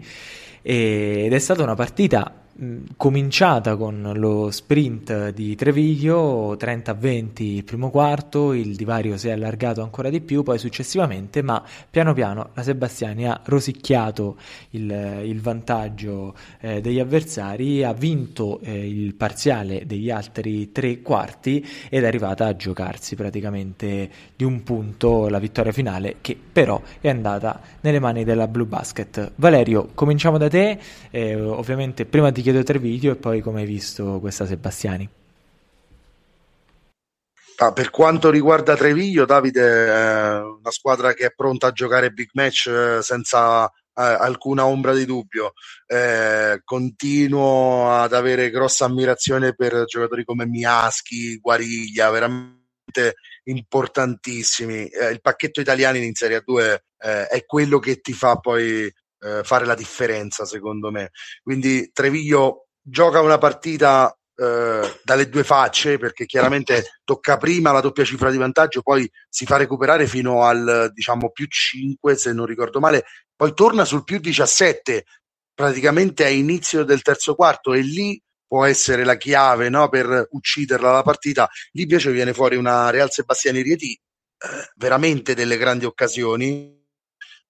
ed 0.62 1.32
è 1.32 1.38
stata 1.38 1.62
una 1.62 1.74
partita 1.74 2.46
cominciata 2.96 3.76
con 3.76 4.14
lo 4.16 4.50
sprint 4.50 5.28
di 5.28 5.54
Treviglio 5.54 6.56
30-20 6.56 7.42
il 7.42 7.62
primo 7.62 7.88
quarto, 7.88 8.52
il 8.52 8.74
divario 8.74 9.16
si 9.16 9.28
è 9.28 9.30
allargato 9.30 9.80
ancora 9.80 10.10
di 10.10 10.20
più, 10.20 10.42
poi 10.42 10.58
successivamente, 10.58 11.40
ma 11.42 11.62
piano 11.88 12.12
piano 12.14 12.50
la 12.54 12.62
Sebastiani 12.64 13.28
ha 13.28 13.40
rosicchiato 13.44 14.36
il, 14.70 15.22
il 15.24 15.40
vantaggio 15.40 16.34
eh, 16.60 16.80
degli 16.80 16.98
avversari, 16.98 17.84
ha 17.84 17.92
vinto 17.92 18.58
eh, 18.62 18.88
il 18.88 19.14
parziale 19.14 19.86
degli 19.86 20.10
altri 20.10 20.72
tre 20.72 21.00
quarti 21.00 21.64
ed 21.88 22.02
è 22.02 22.06
arrivata 22.08 22.46
a 22.46 22.56
giocarsi 22.56 23.14
praticamente 23.14 24.10
di 24.34 24.42
un 24.42 24.64
punto 24.64 25.28
la 25.28 25.38
vittoria 25.38 25.70
finale 25.70 26.16
che 26.20 26.36
però 26.52 26.82
è 27.00 27.08
andata 27.08 27.60
nelle 27.82 28.00
mani 28.00 28.24
della 28.24 28.48
Blue 28.48 28.66
Basket. 28.66 29.32
Valerio, 29.36 29.90
cominciamo 29.94 30.38
da 30.38 30.48
te, 30.48 30.76
eh, 31.10 31.40
ovviamente 31.40 32.04
prima 32.04 32.30
di 32.30 32.46
chiedo 32.48 32.62
tre 32.62 32.78
video 32.78 33.12
e 33.12 33.16
poi 33.16 33.42
come 33.42 33.60
hai 33.60 33.66
visto 33.66 34.18
questa 34.20 34.46
Sebastiani. 34.46 35.06
Ah, 37.56 37.72
per 37.72 37.90
quanto 37.90 38.30
riguarda 38.30 38.76
Treviglio, 38.76 39.26
Davide 39.26 39.86
è 39.86 40.40
una 40.40 40.70
squadra 40.70 41.12
che 41.12 41.26
è 41.26 41.32
pronta 41.34 41.66
a 41.66 41.72
giocare 41.72 42.10
big 42.10 42.30
match 42.32 42.68
eh, 42.68 43.02
senza 43.02 43.66
eh, 43.66 43.70
alcuna 43.92 44.64
ombra 44.64 44.94
di 44.94 45.04
dubbio. 45.04 45.52
Eh, 45.86 46.62
continuo 46.64 47.90
ad 47.90 48.14
avere 48.14 48.48
grossa 48.48 48.86
ammirazione 48.86 49.54
per 49.54 49.84
giocatori 49.84 50.24
come 50.24 50.46
Miaschi, 50.46 51.36
Guariglia, 51.38 52.08
veramente 52.08 53.16
importantissimi. 53.44 54.86
Eh, 54.86 55.10
il 55.10 55.20
pacchetto 55.20 55.60
italiani 55.60 56.02
in 56.02 56.14
Serie 56.14 56.42
A2 56.46 56.78
eh, 56.96 57.26
è 57.26 57.44
quello 57.44 57.78
che 57.78 58.00
ti 58.00 58.14
fa 58.14 58.36
poi 58.36 58.90
eh, 59.20 59.42
fare 59.44 59.66
la 59.66 59.74
differenza, 59.74 60.44
secondo 60.44 60.90
me. 60.90 61.10
Quindi 61.42 61.90
Treviglio 61.92 62.68
gioca 62.80 63.20
una 63.20 63.38
partita 63.38 64.16
eh, 64.40 65.00
dalle 65.02 65.28
due 65.28 65.44
facce 65.44 65.98
perché 65.98 66.24
chiaramente 66.24 67.00
tocca 67.04 67.36
prima 67.36 67.72
la 67.72 67.80
doppia 67.80 68.04
cifra 68.04 68.30
di 68.30 68.38
vantaggio, 68.38 68.82
poi 68.82 69.10
si 69.28 69.44
fa 69.44 69.56
recuperare 69.56 70.06
fino 70.06 70.44
al 70.44 70.90
diciamo 70.92 71.30
più 71.30 71.46
5 71.46 72.16
se 72.16 72.32
non 72.32 72.46
ricordo 72.46 72.80
male, 72.80 73.04
poi 73.34 73.52
torna 73.52 73.84
sul 73.84 74.04
più 74.04 74.18
17 74.18 75.04
praticamente 75.54 76.24
a 76.24 76.28
inizio 76.28 76.84
del 76.84 77.02
terzo 77.02 77.34
quarto 77.34 77.74
e 77.74 77.80
lì 77.80 78.20
può 78.46 78.64
essere 78.64 79.04
la 79.04 79.16
chiave 79.16 79.68
no, 79.68 79.88
per 79.88 80.28
ucciderla 80.30 80.92
la 80.92 81.02
partita. 81.02 81.48
Lì 81.72 81.82
invece 81.82 82.12
viene 82.12 82.32
fuori 82.32 82.54
una 82.54 82.90
Real 82.90 83.10
Sebastiani 83.10 83.60
Rieti 83.60 83.92
eh, 83.92 84.70
veramente 84.76 85.34
delle 85.34 85.58
grandi 85.58 85.84
occasioni 85.84 86.77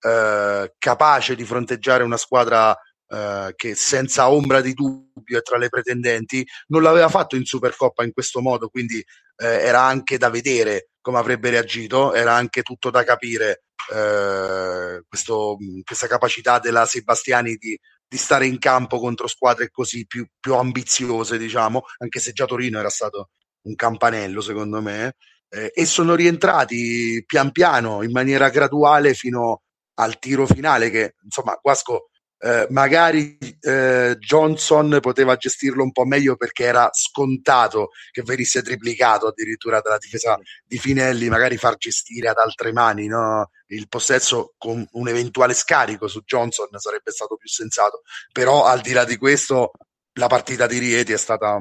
eh, 0.00 0.74
capace 0.78 1.34
di 1.34 1.44
fronteggiare 1.44 2.02
una 2.02 2.16
squadra 2.16 2.76
eh, 3.10 3.52
che 3.56 3.74
senza 3.74 4.30
ombra 4.30 4.60
di 4.60 4.74
dubbio 4.74 5.38
è 5.38 5.42
tra 5.42 5.56
le 5.56 5.68
pretendenti, 5.68 6.46
non 6.68 6.82
l'aveva 6.82 7.08
fatto 7.08 7.36
in 7.36 7.44
Supercoppa 7.44 8.04
in 8.04 8.12
questo 8.12 8.40
modo, 8.40 8.68
quindi 8.68 8.98
eh, 8.98 9.46
era 9.46 9.82
anche 9.82 10.18
da 10.18 10.30
vedere 10.30 10.90
come 11.00 11.18
avrebbe 11.18 11.50
reagito, 11.50 12.12
era 12.12 12.34
anche 12.34 12.62
tutto 12.62 12.90
da 12.90 13.04
capire 13.04 13.62
eh, 13.92 15.02
questo, 15.08 15.56
questa 15.82 16.06
capacità 16.06 16.58
della 16.58 16.84
Sebastiani 16.84 17.54
di, 17.56 17.78
di, 18.06 18.16
stare 18.18 18.46
in 18.46 18.58
campo 18.58 18.98
contro 18.98 19.26
squadre 19.26 19.70
così 19.70 20.06
più, 20.06 20.26
più 20.38 20.54
ambiziose, 20.54 21.38
diciamo, 21.38 21.84
anche 21.98 22.20
se 22.20 22.32
già 22.32 22.44
Torino 22.44 22.78
era 22.78 22.90
stato 22.90 23.30
un 23.62 23.74
campanello 23.74 24.42
secondo 24.42 24.82
me, 24.82 25.14
eh, 25.48 25.72
e 25.74 25.86
sono 25.86 26.14
rientrati 26.14 27.22
pian 27.26 27.52
piano 27.52 28.02
in 28.02 28.10
maniera 28.10 28.50
graduale 28.50 29.14
fino 29.14 29.62
al 29.98 30.18
tiro 30.18 30.46
finale 30.46 30.90
che 30.90 31.14
insomma 31.22 31.58
Guasco 31.60 32.10
eh, 32.40 32.68
magari 32.70 33.36
eh, 33.60 34.16
Johnson 34.18 34.98
poteva 35.00 35.34
gestirlo 35.36 35.82
un 35.82 35.90
po' 35.90 36.04
meglio 36.04 36.36
perché 36.36 36.64
era 36.64 36.88
scontato 36.92 37.90
che 38.12 38.22
venisse 38.22 38.62
triplicato 38.62 39.26
addirittura 39.26 39.80
dalla 39.80 39.98
difesa 39.98 40.38
di 40.64 40.78
Finelli, 40.78 41.28
magari 41.28 41.56
far 41.56 41.76
gestire 41.76 42.28
ad 42.28 42.38
altre 42.38 42.72
mani 42.72 43.08
no? 43.08 43.50
il 43.68 43.88
possesso 43.88 44.54
con 44.56 44.86
un 44.92 45.08
eventuale 45.08 45.52
scarico 45.52 46.06
su 46.06 46.20
Johnson 46.20 46.68
sarebbe 46.78 47.10
stato 47.10 47.36
più 47.36 47.48
sensato. 47.48 48.02
Però 48.32 48.64
al 48.64 48.80
di 48.80 48.92
là 48.92 49.04
di 49.04 49.16
questo, 49.16 49.72
la 50.12 50.28
partita 50.28 50.68
di 50.68 50.78
Rieti 50.78 51.12
è 51.12 51.18
stata 51.18 51.60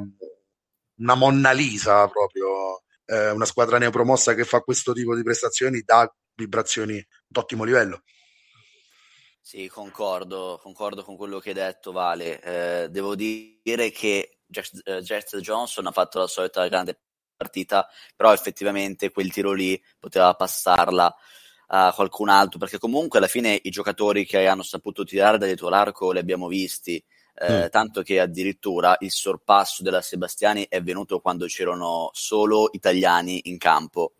una 0.99 1.15
Monna 1.15 1.51
Lisa 1.51 2.07
proprio. 2.07 2.83
Eh, 3.09 3.29
una 3.29 3.45
squadra 3.45 3.77
neopromossa 3.77 4.33
che 4.33 4.43
fa 4.43 4.59
questo 4.59 4.91
tipo 4.91 5.15
di 5.15 5.23
prestazioni 5.23 5.79
dà 5.79 6.13
vibrazioni 6.35 7.01
d'ottimo 7.25 7.63
livello. 7.63 8.03
Sì, 9.49 9.69
concordo, 9.69 10.59
concordo 10.61 11.05
con 11.05 11.15
quello 11.15 11.39
che 11.39 11.51
hai 11.51 11.55
detto, 11.55 11.93
Vale. 11.93 12.41
Eh, 12.83 12.89
devo 12.89 13.15
dire 13.15 13.91
che 13.91 14.39
Jets 14.45 14.81
eh, 14.83 15.39
Johnson 15.39 15.87
ha 15.87 15.93
fatto 15.93 16.19
la 16.19 16.27
solita 16.27 16.67
grande 16.67 16.99
partita, 17.33 17.87
però 18.13 18.33
effettivamente 18.33 19.09
quel 19.09 19.31
tiro 19.31 19.53
lì 19.53 19.81
poteva 19.97 20.33
passarla 20.33 21.15
a 21.67 21.93
qualcun 21.93 22.27
altro, 22.27 22.59
perché 22.59 22.77
comunque 22.77 23.19
alla 23.19 23.29
fine 23.29 23.57
i 23.63 23.69
giocatori 23.69 24.25
che 24.25 24.47
hanno 24.47 24.63
saputo 24.63 25.05
tirare 25.05 25.37
da 25.37 25.45
dietro 25.45 25.69
l'arco 25.69 26.11
li 26.11 26.19
abbiamo 26.19 26.49
visti, 26.49 27.01
eh, 27.35 27.67
mm. 27.67 27.69
tanto 27.69 28.01
che 28.01 28.19
addirittura 28.19 28.97
il 28.99 29.11
sorpasso 29.11 29.81
della 29.81 30.01
Sebastiani 30.01 30.65
è 30.67 30.81
venuto 30.81 31.21
quando 31.21 31.45
c'erano 31.45 32.09
solo 32.11 32.67
italiani 32.73 33.43
in 33.45 33.57
campo 33.57 34.11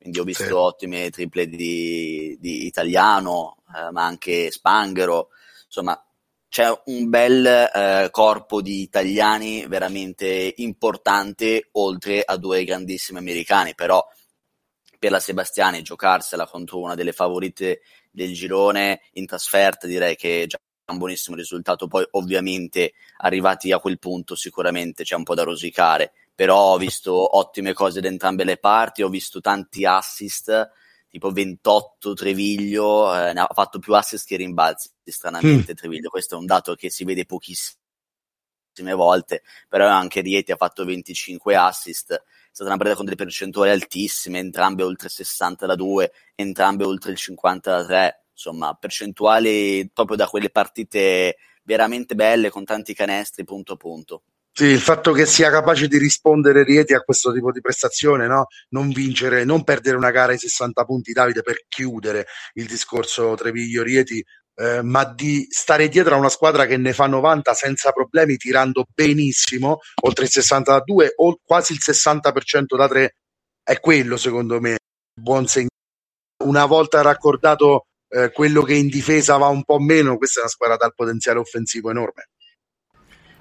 quindi 0.00 0.18
ho 0.18 0.24
visto 0.24 0.44
sì. 0.44 0.50
ottime 0.52 1.10
triple 1.10 1.46
di, 1.46 2.36
di 2.40 2.64
Italiano, 2.64 3.58
eh, 3.76 3.90
ma 3.90 4.06
anche 4.06 4.50
Spanghero, 4.50 5.28
insomma 5.66 6.02
c'è 6.48 6.68
un 6.86 7.08
bel 7.08 7.46
eh, 7.46 8.08
corpo 8.10 8.62
di 8.62 8.80
italiani 8.80 9.66
veramente 9.68 10.54
importante, 10.56 11.68
oltre 11.72 12.22
a 12.24 12.36
due 12.38 12.64
grandissimi 12.64 13.18
americani, 13.18 13.74
però 13.74 14.04
per 14.98 15.10
la 15.10 15.20
Sebastiani 15.20 15.82
giocarsela 15.82 16.46
contro 16.46 16.80
una 16.80 16.94
delle 16.94 17.12
favorite 17.12 17.82
del 18.10 18.32
girone 18.32 19.02
in 19.12 19.26
trasferta 19.26 19.86
direi 19.86 20.16
che 20.16 20.42
è 20.42 20.46
già 20.46 20.58
un 20.90 20.98
buonissimo 20.98 21.36
risultato, 21.36 21.86
poi 21.86 22.06
ovviamente 22.12 22.94
arrivati 23.18 23.70
a 23.70 23.78
quel 23.78 23.98
punto 23.98 24.34
sicuramente 24.34 25.04
c'è 25.04 25.14
un 25.14 25.22
po' 25.22 25.34
da 25.34 25.44
rosicare, 25.44 26.12
però 26.40 26.72
ho 26.72 26.78
visto 26.78 27.36
ottime 27.36 27.74
cose 27.74 28.00
da 28.00 28.08
entrambe 28.08 28.44
le 28.44 28.56
parti, 28.56 29.02
ho 29.02 29.10
visto 29.10 29.42
tanti 29.42 29.84
assist, 29.84 30.70
tipo 31.06 31.30
28 31.30 32.14
Treviglio, 32.14 33.14
eh, 33.14 33.34
ne 33.34 33.40
ha 33.40 33.48
fatto 33.52 33.78
più 33.78 33.92
assist 33.92 34.26
che 34.26 34.36
rimbalzi, 34.36 34.88
stranamente 35.04 35.72
mm. 35.72 35.76
Treviglio, 35.76 36.08
questo 36.08 36.36
è 36.36 36.38
un 36.38 36.46
dato 36.46 36.74
che 36.76 36.88
si 36.88 37.04
vede 37.04 37.26
pochissime 37.26 37.74
volte, 38.94 39.42
però 39.68 39.86
anche 39.88 40.22
Rieti 40.22 40.50
ha 40.50 40.56
fatto 40.56 40.86
25 40.86 41.56
assist, 41.56 42.12
è 42.14 42.22
stata 42.50 42.70
una 42.70 42.78
partita 42.78 42.96
con 42.96 43.04
delle 43.04 43.22
percentuali 43.22 43.70
altissime, 43.70 44.38
entrambe 44.38 44.82
oltre 44.82 45.08
il 45.08 45.12
60 45.12 45.66
da 45.66 45.74
2, 45.74 46.10
entrambe 46.36 46.84
oltre 46.84 47.10
il 47.10 47.18
50 47.18 47.70
da 47.70 47.84
3, 47.84 48.24
insomma 48.32 48.72
percentuali 48.72 49.90
proprio 49.92 50.16
da 50.16 50.26
quelle 50.26 50.48
partite 50.48 51.36
veramente 51.64 52.14
belle 52.14 52.48
con 52.48 52.64
tanti 52.64 52.94
canestri 52.94 53.44
punto 53.44 53.74
a 53.74 53.76
punto. 53.76 54.22
Sì, 54.60 54.66
il 54.66 54.80
fatto 54.82 55.12
che 55.12 55.24
sia 55.24 55.48
capace 55.48 55.88
di 55.88 55.96
rispondere 55.96 56.64
Rieti 56.64 56.92
a 56.92 57.00
questo 57.00 57.32
tipo 57.32 57.50
di 57.50 57.62
prestazione, 57.62 58.26
no? 58.26 58.48
non 58.74 58.90
vincere, 58.90 59.42
non 59.44 59.64
perdere 59.64 59.96
una 59.96 60.10
gara 60.10 60.32
ai 60.32 60.38
60 60.38 60.84
punti, 60.84 61.12
Davide, 61.12 61.40
per 61.40 61.64
chiudere 61.66 62.26
il 62.56 62.66
discorso 62.66 63.34
Treviglio-Rieti, 63.36 64.22
eh, 64.56 64.82
ma 64.82 65.06
di 65.06 65.46
stare 65.48 65.88
dietro 65.88 66.14
a 66.14 66.18
una 66.18 66.28
squadra 66.28 66.66
che 66.66 66.76
ne 66.76 66.92
fa 66.92 67.06
90 67.06 67.54
senza 67.54 67.90
problemi, 67.92 68.36
tirando 68.36 68.84
benissimo, 68.92 69.78
oltre 70.02 70.24
il 70.24 70.30
62 70.30 71.12
o 71.16 71.38
quasi 71.42 71.72
il 71.72 71.80
60% 71.82 72.76
da 72.76 72.86
3, 72.86 73.14
è 73.62 73.80
quello 73.80 74.18
secondo 74.18 74.60
me 74.60 74.76
buon 75.18 75.46
segnale. 75.46 75.70
Una 76.44 76.66
volta 76.66 77.00
raccordato 77.00 77.86
eh, 78.10 78.30
quello 78.30 78.60
che 78.60 78.74
in 78.74 78.88
difesa 78.88 79.38
va 79.38 79.46
un 79.46 79.64
po' 79.64 79.78
meno, 79.78 80.18
questa 80.18 80.40
è 80.40 80.42
una 80.42 80.52
squadra 80.52 80.76
dal 80.76 80.92
potenziale 80.94 81.38
offensivo 81.38 81.88
enorme. 81.88 82.28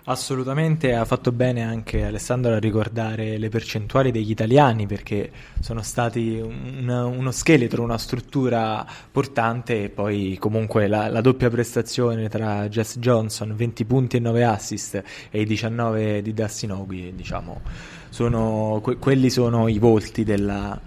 Assolutamente, 0.10 0.96
ha 0.96 1.06
fatto 1.06 1.32
bene 1.32 1.62
anche 1.62 2.04
Alessandro 2.04 2.54
a 2.54 2.58
ricordare 2.58 3.38
le 3.38 3.48
percentuali 3.50 4.10
degli 4.10 4.32
italiani 4.32 4.88
perché 4.88 5.32
sono 5.60 5.84
stati 5.84 6.39
un, 6.44 6.89
uno 6.89 7.30
scheletro, 7.30 7.84
una 7.84 8.00
struttura 8.00 8.84
portante 9.12 9.84
e 9.84 9.89
poi 9.89 10.36
comunque 10.39 10.88
la, 10.88 11.10
la, 11.10 11.22
doppia 11.22 11.51
prestazione 11.51 12.28
tra 12.28 12.68
Jess 12.70 12.98
Johnson, 12.98 13.56
20 13.56 13.86
punti 13.86 14.18
e 14.18 14.20
9 14.20 14.44
assist 14.46 15.04
e 15.30 15.42
i 15.42 15.46
19 15.46 16.24
di 16.24 16.34
Dustin 16.34 16.72
Hogue, 16.72 17.13
diciamo, 17.13 17.62
sono, 18.10 18.80
que- 18.82 18.98
quelli 18.98 19.30
sono 19.30 19.68
i 19.68 19.78
volti 19.78 20.24
della, 20.24 20.82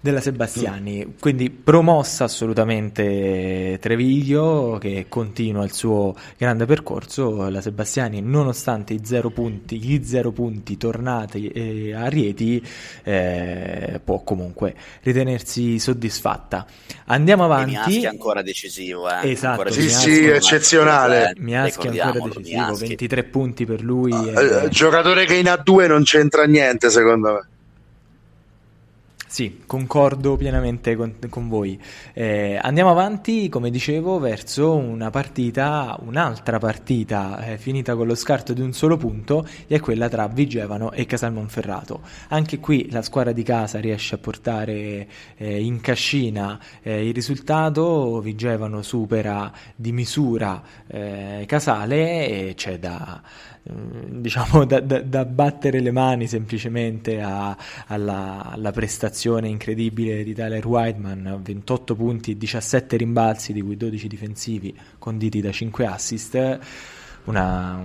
della 0.00 0.20
Sebastiani, 0.20 1.14
quindi 1.18 1.50
promossa 1.50 2.24
assolutamente 2.24 3.78
Treviglio 3.80 4.78
che 4.80 5.06
continua 5.08 5.64
il 5.64 5.72
suo 5.72 6.14
grande 6.36 6.66
percorso, 6.66 7.48
la 7.48 7.60
Sebastiani 7.60 8.20
nonostante 8.20 8.94
i 8.94 9.00
zero 9.04 9.30
punti, 9.30 9.80
gli 9.80 10.04
zero 10.04 10.30
punti 10.30 10.76
tornati 10.76 11.48
eh, 11.48 11.94
a 11.94 12.06
Rieti 12.08 12.64
eh, 13.02 14.00
può 14.02 14.22
comunque 14.22 14.74
ritenersi 15.02 15.78
soddisfatta. 15.78 16.64
Andiamo 17.06 17.44
avanti. 17.44 18.02
È 18.02 18.06
ancora 18.06 18.42
decisivo, 18.42 19.08
eh? 19.08 19.30
Esatto, 19.30 19.62
ancora 19.62 19.70
sì, 19.70 19.90
sì, 19.90 20.26
eccezionale. 20.26 21.32
Miaschi 21.38 21.88
è 21.88 22.00
ancora 22.00 22.34
decisivo, 22.34 22.66
Miaschi. 22.66 22.86
23 22.86 23.24
punti 23.24 23.66
per 23.66 23.82
lui. 23.82 24.12
Uh. 24.12 24.68
Giocatore 24.68 25.24
che 25.24 25.34
in 25.34 25.46
A2 25.46 25.88
non 25.88 26.04
c'entra 26.04 26.44
niente 26.44 26.90
secondo 26.90 27.32
me. 27.32 27.56
Sì, 29.30 29.60
concordo 29.66 30.36
pienamente 30.36 30.96
con, 30.96 31.16
con 31.28 31.48
voi. 31.48 31.78
Eh, 32.14 32.58
andiamo 32.60 32.90
avanti, 32.90 33.50
come 33.50 33.68
dicevo, 33.68 34.18
verso 34.18 34.74
una 34.74 35.10
partita, 35.10 35.98
un'altra 36.00 36.58
partita 36.58 37.44
eh, 37.44 37.58
finita 37.58 37.94
con 37.94 38.06
lo 38.06 38.14
scarto 38.14 38.54
di 38.54 38.62
un 38.62 38.72
solo 38.72 38.96
punto, 38.96 39.46
e 39.66 39.76
è 39.76 39.80
quella 39.80 40.08
tra 40.08 40.26
Vigevano 40.28 40.92
e 40.92 41.04
Casalmonferrato. 41.04 42.00
Anche 42.28 42.58
qui 42.58 42.90
la 42.90 43.02
squadra 43.02 43.32
di 43.32 43.42
casa 43.42 43.80
riesce 43.80 44.14
a 44.14 44.18
portare 44.18 45.06
eh, 45.36 45.60
in 45.60 45.82
cascina 45.82 46.58
eh, 46.80 47.06
il 47.06 47.12
risultato, 47.12 48.20
Vigevano 48.20 48.80
supera 48.80 49.52
di 49.76 49.92
misura 49.92 50.62
eh, 50.86 51.44
Casale 51.46 52.28
e 52.28 52.54
c'è 52.56 52.78
da 52.78 53.20
diciamo 53.68 54.64
da, 54.66 54.80
da, 54.80 55.00
da, 55.00 55.24
battere 55.24 55.80
le 55.80 55.90
mani 55.90 56.26
semplicemente 56.26 57.20
a, 57.20 57.56
alla, 57.86 58.50
alla, 58.50 58.70
prestazione 58.70 59.48
incredibile 59.48 60.24
di 60.24 60.34
Tyler 60.34 60.66
Whiteman 60.66 61.40
28 61.42 61.94
punti, 61.94 62.36
17 62.36 62.96
rimbalzi 62.96 63.52
di 63.52 63.60
cui 63.60 63.76
12 63.76 64.08
difensivi 64.08 64.78
conditi 64.98 65.40
da 65.40 65.52
5 65.52 65.86
assist 65.86 66.58
una, 67.24 67.84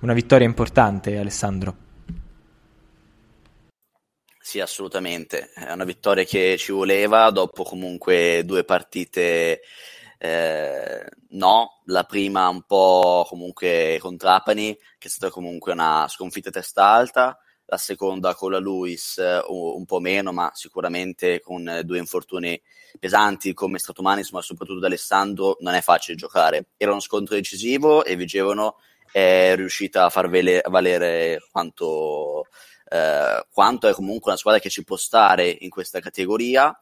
una 0.00 0.12
vittoria 0.12 0.46
importante 0.46 1.16
Alessandro 1.16 1.90
sì, 4.44 4.60
assolutamente. 4.60 5.50
È 5.54 5.72
una 5.72 5.84
vittoria 5.84 6.24
che 6.24 6.56
ci 6.58 6.72
voleva 6.72 7.30
dopo 7.30 7.62
comunque 7.62 8.42
due 8.44 8.64
partite 8.64 9.60
eh, 10.24 11.04
no, 11.30 11.80
la 11.86 12.04
prima 12.04 12.48
un 12.48 12.62
po' 12.62 13.26
comunque 13.28 13.98
con 14.00 14.16
Trapani, 14.16 14.72
che 14.96 15.08
è 15.08 15.10
stata 15.10 15.32
comunque 15.32 15.72
una 15.72 16.06
sconfitta 16.08 16.50
testa 16.50 16.84
alta, 16.86 17.36
la 17.66 17.76
seconda 17.76 18.32
con 18.36 18.52
la 18.52 18.60
Luis 18.60 19.16
uh, 19.16 19.52
un 19.52 19.84
po' 19.84 19.98
meno, 19.98 20.30
ma 20.30 20.52
sicuramente 20.54 21.40
con 21.40 21.80
due 21.82 21.98
infortuni 21.98 22.60
pesanti 23.00 23.52
come 23.52 23.80
Stratomanis, 23.80 24.30
ma 24.30 24.40
soprattutto 24.42 24.78
da 24.78 24.86
Alessandro, 24.86 25.56
non 25.58 25.74
è 25.74 25.80
facile 25.80 26.16
giocare. 26.16 26.66
Era 26.76 26.92
uno 26.92 27.00
scontro 27.00 27.34
decisivo 27.34 28.04
e 28.04 28.14
Vigevano 28.14 28.76
è 29.10 29.54
riuscita 29.56 30.04
a 30.04 30.10
far 30.10 30.28
vele- 30.28 30.62
valere 30.68 31.40
quanto, 31.50 32.46
eh, 32.90 33.44
quanto 33.50 33.88
è 33.88 33.92
comunque 33.92 34.30
una 34.30 34.38
squadra 34.38 34.60
che 34.60 34.70
ci 34.70 34.84
può 34.84 34.94
stare 34.94 35.48
in 35.48 35.68
questa 35.68 35.98
categoria 35.98 36.80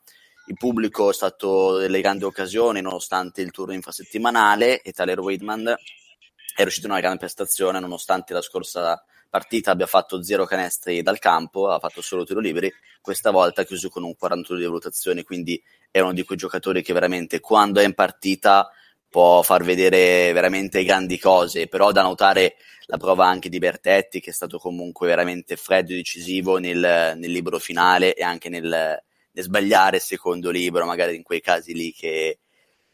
il 0.50 0.56
pubblico 0.56 1.10
è 1.10 1.14
stato 1.14 1.78
delle 1.78 2.00
grandi 2.00 2.24
occasioni 2.24 2.80
nonostante 2.80 3.40
il 3.40 3.52
turno 3.52 3.72
infrasettimanale 3.72 4.82
e 4.82 4.90
Tyler 4.90 5.20
Waitman 5.20 5.68
è 5.68 6.62
riuscito 6.62 6.86
in 6.86 6.92
una 6.92 7.00
grande 7.00 7.20
prestazione 7.20 7.78
nonostante 7.78 8.32
la 8.32 8.42
scorsa 8.42 9.00
partita 9.28 9.70
abbia 9.70 9.86
fatto 9.86 10.24
zero 10.24 10.44
canestri 10.46 11.02
dal 11.02 11.20
campo, 11.20 11.68
ha 11.68 11.78
fatto 11.78 12.02
solo 12.02 12.24
tiro 12.24 12.40
liberi, 12.40 12.70
questa 13.00 13.30
volta 13.30 13.60
ha 13.60 13.64
chiuso 13.64 13.88
con 13.90 14.02
un 14.02 14.16
41 14.16 14.58
di 14.58 14.64
valutazione, 14.64 15.22
quindi 15.22 15.62
è 15.88 16.00
uno 16.00 16.12
di 16.12 16.24
quei 16.24 16.36
giocatori 16.36 16.82
che 16.82 16.92
veramente 16.92 17.38
quando 17.38 17.78
è 17.78 17.84
in 17.84 17.94
partita 17.94 18.68
può 19.08 19.42
far 19.42 19.62
vedere 19.62 20.32
veramente 20.32 20.82
grandi 20.82 21.16
cose, 21.16 21.68
però 21.68 21.92
da 21.92 22.02
notare 22.02 22.56
la 22.86 22.96
prova 22.96 23.24
anche 23.24 23.48
di 23.48 23.58
Bertetti 23.58 24.18
che 24.18 24.30
è 24.30 24.32
stato 24.32 24.58
comunque 24.58 25.06
veramente 25.06 25.54
freddo 25.54 25.92
e 25.92 25.96
decisivo 25.96 26.58
nel, 26.58 27.14
nel 27.16 27.30
libro 27.30 27.60
finale 27.60 28.14
e 28.14 28.24
anche 28.24 28.48
nel, 28.48 29.00
sbagliare 29.42 29.96
il 29.96 30.02
secondo 30.02 30.50
libro, 30.50 30.84
magari 30.84 31.16
in 31.16 31.22
quei 31.22 31.40
casi 31.40 31.74
lì 31.74 31.92
che, 31.92 32.40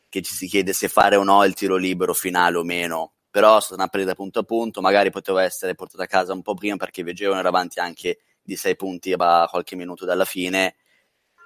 che 0.09 0.23
ci 0.23 0.33
si 0.33 0.47
chiede 0.47 0.73
se 0.73 0.89
fare 0.89 1.17
o 1.17 1.23
no 1.23 1.45
il 1.45 1.55
tiro 1.55 1.77
libero 1.77 2.15
finale 2.15 2.57
o 2.57 2.63
meno, 2.65 3.15
però 3.31 3.59
è 3.59 3.61
stata 3.61 3.83
una 3.83 3.89
presa 3.89 4.15
punto 4.15 4.41
a 4.41 4.43
punto, 4.45 4.81
magari 4.81 5.11
poteva 5.11 5.43
essere 5.43 5.75
portata 5.75 6.05
a 6.05 6.07
casa 6.07 6.33
un 6.33 6.43
po' 6.43 6.55
prima 6.55 6.77
perché 6.77 7.03
Veggevano 7.03 7.41
era 7.41 7.49
avanti 7.49 7.81
anche 7.81 8.19
di 8.43 8.57
sei 8.57 8.77
punti 8.77 9.13
a 9.13 9.47
qualche 9.51 9.77
minuto 9.77 10.05
dalla 10.05 10.25
fine, 10.25 10.77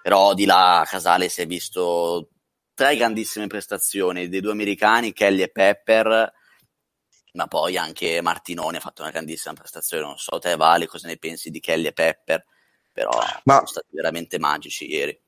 però 0.03 0.35
di 0.35 0.45
là 0.45 0.85
Casale 0.89 1.29
si 1.29 1.43
è 1.43 1.47
visto 1.47 2.29
tre 2.75 2.97
grandissime 2.97 3.47
prestazioni 3.47 4.29
dei 4.29 4.41
due 4.41 4.53
americani, 4.53 5.13
Kelly 5.13 5.43
e 5.43 5.51
Pepper, 5.51 6.33
ma 7.33 7.47
poi 7.47 7.77
anche 7.77 8.21
Martinoni 8.23 8.77
ha 8.77 8.81
fatto 8.81 9.03
una 9.03 9.11
grandissima 9.11 9.55
prestazione. 9.55 10.05
Non 10.05 10.17
so 10.17 10.39
te, 10.39 10.57
Vale, 10.57 10.87
cosa 10.87 11.07
ne 11.07 11.17
pensi 11.17 11.51
di 11.51 11.61
Kelly 11.61 11.87
e 11.87 11.93
Pepper, 11.93 12.45
però 13.01 13.19
ma... 13.45 13.55
sono 13.55 13.67
stati 13.67 13.87
veramente 13.93 14.39
magici 14.39 14.91
ieri. 14.91 15.19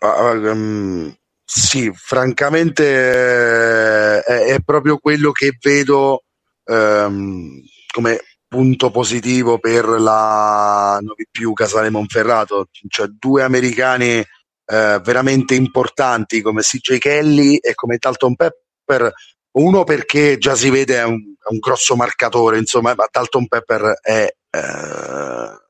Uh, 0.00 0.48
um, 0.48 1.16
sì, 1.44 1.92
francamente 1.94 4.24
eh, 4.24 4.54
è, 4.54 4.56
proprio 4.64 4.98
quello 4.98 5.30
che 5.30 5.56
vedo 5.60 6.24
um, 6.64 7.60
come 7.92 8.20
punto 8.48 8.90
positivo 8.90 9.58
per 9.58 9.86
la 9.86 10.98
non 11.00 11.14
più 11.30 11.52
Casale 11.52 11.90
Monferrato, 11.90 12.68
cioè 12.88 13.08
due 13.08 13.42
americani 13.42 14.18
eh, 14.18 15.00
veramente 15.02 15.54
importanti 15.54 16.40
come 16.40 16.62
CJ 16.62 16.98
Kelly 16.98 17.56
e 17.56 17.74
come 17.74 17.98
Dalton 17.98 18.36
Pepper. 18.36 19.12
Uno 19.52 19.84
perché 19.84 20.38
già 20.38 20.54
si 20.54 20.70
vede 20.70 20.96
è 20.96 21.04
un, 21.04 21.20
è 21.38 21.50
un 21.50 21.58
grosso 21.58 21.94
marcatore, 21.94 22.58
insomma, 22.58 22.94
ma 22.94 23.06
Dalton 23.10 23.46
Pepper 23.46 23.98
è 24.00 24.26
eh, 24.50 25.63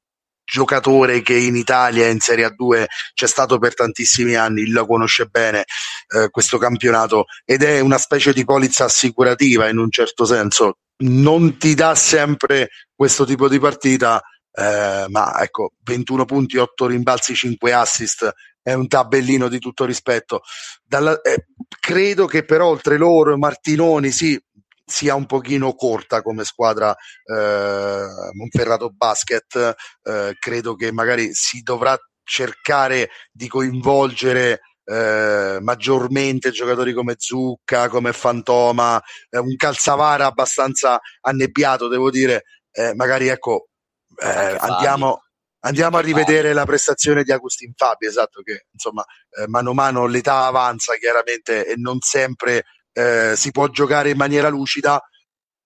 giocatore 0.45 1.23
che 1.23 1.35
in 1.35 1.57
Italia 1.57 2.09
in 2.09 2.21
Serie 2.21 2.47
A2 2.47 2.85
c'è 3.15 3.27
stato 3.27 3.59
per 3.59 3.75
tantissimi 3.75 4.35
anni, 4.35 4.69
lo 4.69 4.87
conosce 4.87 5.27
bene 5.27 5.65
eh, 6.09 6.29
questo 6.31 6.59
campionato 6.59 7.27
ed 7.45 7.63
è 7.63 7.81
una 7.81 7.99
specie 7.99 8.33
di 8.33 8.45
polizza 8.45 8.85
assicurativa 8.85 9.69
in 9.69 9.79
un 9.79 9.91
certo 9.91 10.25
senso. 10.25 10.79
Non 10.97 11.59
ti 11.59 11.75
dà 11.75 11.95
sempre 11.95 12.71
questo 12.95 13.25
tipo 13.25 13.49
di 13.49 13.59
partita, 13.59 14.23
eh, 14.53 15.07
ma 15.09 15.41
ecco, 15.41 15.73
21 15.83 16.25
punti, 16.25 16.57
8 16.57 16.87
rimbalzi, 16.87 17.35
5 17.35 17.73
assist 17.73 18.33
è 18.65 18.73
un 18.73 18.89
tabellino 18.89 19.49
di 19.49 19.59
tutto 19.59 19.85
rispetto. 19.85 20.41
Dalla, 20.83 21.21
eh, 21.21 21.49
credo 21.81 22.25
che 22.25 22.45
però 22.45 22.69
oltre 22.69 22.97
loro 22.97 23.37
Martinoni 23.37 24.11
sì, 24.11 24.41
sia 24.85 25.15
un 25.15 25.27
pochino 25.27 25.75
corta 25.75 26.23
come 26.23 26.45
squadra 26.45 26.95
eh, 26.95 28.07
Monferrato 28.33 28.91
Basket. 28.91 29.75
Eh, 30.03 30.37
credo 30.39 30.75
che 30.75 30.93
magari 30.93 31.33
si 31.33 31.63
dovrà 31.63 31.97
cercare 32.23 33.11
di 33.31 33.49
coinvolgere 33.49 34.61
eh, 34.85 35.59
maggiormente 35.61 36.51
giocatori 36.51 36.93
come 36.93 37.15
Zucca, 37.17 37.89
come 37.89 38.13
Fantoma, 38.13 39.03
eh, 39.31 39.39
un 39.39 39.57
calzavara 39.57 40.27
abbastanza 40.27 41.01
annebbiato, 41.21 41.89
devo 41.89 42.11
dire. 42.11 42.45
Eh, 42.71 42.95
magari 42.95 43.29
ecco, 43.29 43.69
eh, 44.17 44.57
andiamo, 44.59 45.25
Andiamo 45.67 45.97
a 45.97 46.03
rivedere 46.03 46.53
la 46.53 46.67
prestazione 46.67 47.23
di 47.23 47.33
Agustin 47.33 47.73
Fabi, 47.75 48.05
esatto, 48.05 48.43
che 48.43 48.67
insomma 48.71 49.03
eh, 49.31 49.49
mano 49.49 49.71
a 49.71 49.75
mano 49.75 50.07
l'età 50.07 50.45
avanza 50.45 50.95
chiaramente 50.97 51.67
e 51.67 51.75
non 51.79 52.01
sempre 52.01 52.65
eh, 52.95 53.35
si 53.37 53.51
può 53.51 53.69
giocare 53.69 54.11
in 54.11 54.17
maniera 54.17 54.49
lucida. 54.49 55.01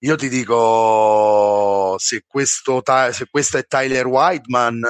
Io 0.03 0.17
ti 0.17 0.29
dico, 0.29 1.97
se 1.99 2.25
questo, 2.27 2.83
se 3.13 3.27
questo 3.31 3.59
è 3.59 3.67
Tyler 3.67 4.07
Whiteman 4.07 4.81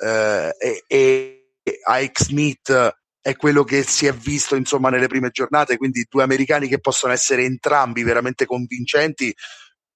eh, 0.00 0.54
e, 0.58 0.84
e 0.86 1.52
Ike 1.62 2.24
Smith 2.24 2.96
è 3.20 3.36
quello 3.36 3.64
che 3.64 3.82
si 3.82 4.06
è 4.06 4.12
visto 4.12 4.54
insomma 4.54 4.88
nelle 4.88 5.08
prime 5.08 5.30
giornate, 5.30 5.76
quindi 5.76 6.06
due 6.08 6.22
americani 6.22 6.68
che 6.68 6.80
possono 6.80 7.12
essere 7.12 7.44
entrambi 7.44 8.02
veramente 8.02 8.46
convincenti. 8.46 9.34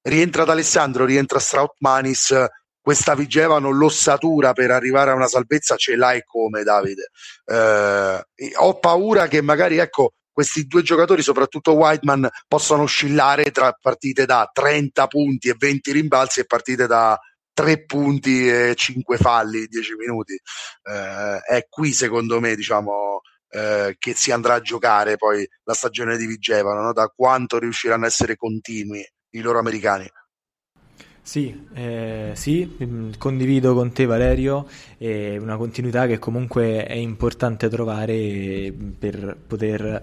Rientra 0.03 0.43
ad 0.43 0.51
Alessandro, 0.51 1.05
rientra 1.05 1.39
Strautmanis 1.39 2.35
questa 2.83 3.15
Vigevano 3.15 3.71
l'ossatura 3.71 4.53
per 4.53 4.73
arrivare 4.73 5.13
a 5.13 5.15
una 5.15 5.29
salvezza 5.29 5.77
ce 5.77 5.95
l'hai 5.95 6.23
come 6.27 6.65
Davide. 6.65 7.11
Eh, 7.45 8.25
ho 8.57 8.79
paura 8.81 9.29
che 9.29 9.41
magari 9.41 9.79
ecco 9.79 10.15
questi 10.33 10.67
due 10.67 10.83
giocatori, 10.83 11.23
soprattutto 11.23 11.75
Whiteman, 11.75 12.29
possano 12.49 12.83
oscillare 12.83 13.51
tra 13.51 13.77
partite 13.81 14.25
da 14.25 14.49
30 14.53 15.07
punti 15.07 15.49
e 15.49 15.55
20 15.57 15.93
rimbalzi 15.93 16.41
e 16.41 16.47
partite 16.47 16.87
da 16.87 17.19
3 17.53 17.85
punti 17.85 18.49
e 18.49 18.75
5 18.75 19.17
falli, 19.19 19.67
10 19.67 19.95
minuti. 19.97 20.33
Eh, 20.35 21.39
è 21.57 21.67
qui 21.69 21.93
secondo 21.93 22.41
me, 22.41 22.57
diciamo, 22.57 23.21
eh, 23.51 23.97
che 23.99 24.15
si 24.15 24.33
andrà 24.33 24.55
a 24.55 24.61
giocare 24.61 25.17
poi 25.17 25.47
la 25.65 25.75
stagione 25.75 26.17
di 26.17 26.27
Vigevano, 26.27 26.81
no? 26.81 26.93
da 26.93 27.13
quanto 27.15 27.59
riusciranno 27.59 28.05
a 28.05 28.09
essere 28.09 28.37
continui 28.37 29.07
i 29.35 29.41
loro 29.41 29.59
americani. 29.59 30.11
Sì, 31.25 31.69
eh, 31.75 32.33
sì, 32.35 32.77
mm, 32.83 33.13
condivido 33.17 33.75
con 33.75 33.93
te 33.93 34.07
Valerio, 34.07 34.67
è 34.99 35.37
una 35.37 35.57
continuità 35.57 36.07
che 36.09 36.19
comunque 36.19 36.85
è 36.85 36.95
importante 36.95 37.69
trovare 37.69 38.73
per 38.99 39.37
poter 39.47 40.03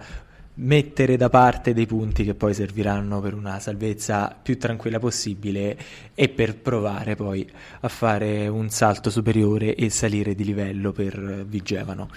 mettere 0.60 1.16
da 1.16 1.30
parte 1.30 1.74
dei 1.74 1.86
punti 1.86 2.24
che 2.24 2.36
poi 2.36 2.54
serviranno 2.54 3.22
per 3.22 3.34
una 3.34 3.60
salvezza 3.60 4.38
più 4.42 4.58
tranquilla 4.58 5.00
possibile 5.00 5.78
e 6.14 6.30
per 6.30 6.58
provare 6.58 7.16
poi 7.16 7.50
a 7.82 7.88
fare 7.88 8.48
un 8.48 8.70
salto 8.70 9.10
superiore 9.10 9.76
e 9.76 9.90
salire 9.90 10.36
di 10.36 10.44
livello 10.44 10.92
per 10.92 11.46
Vigevano. 11.48 12.10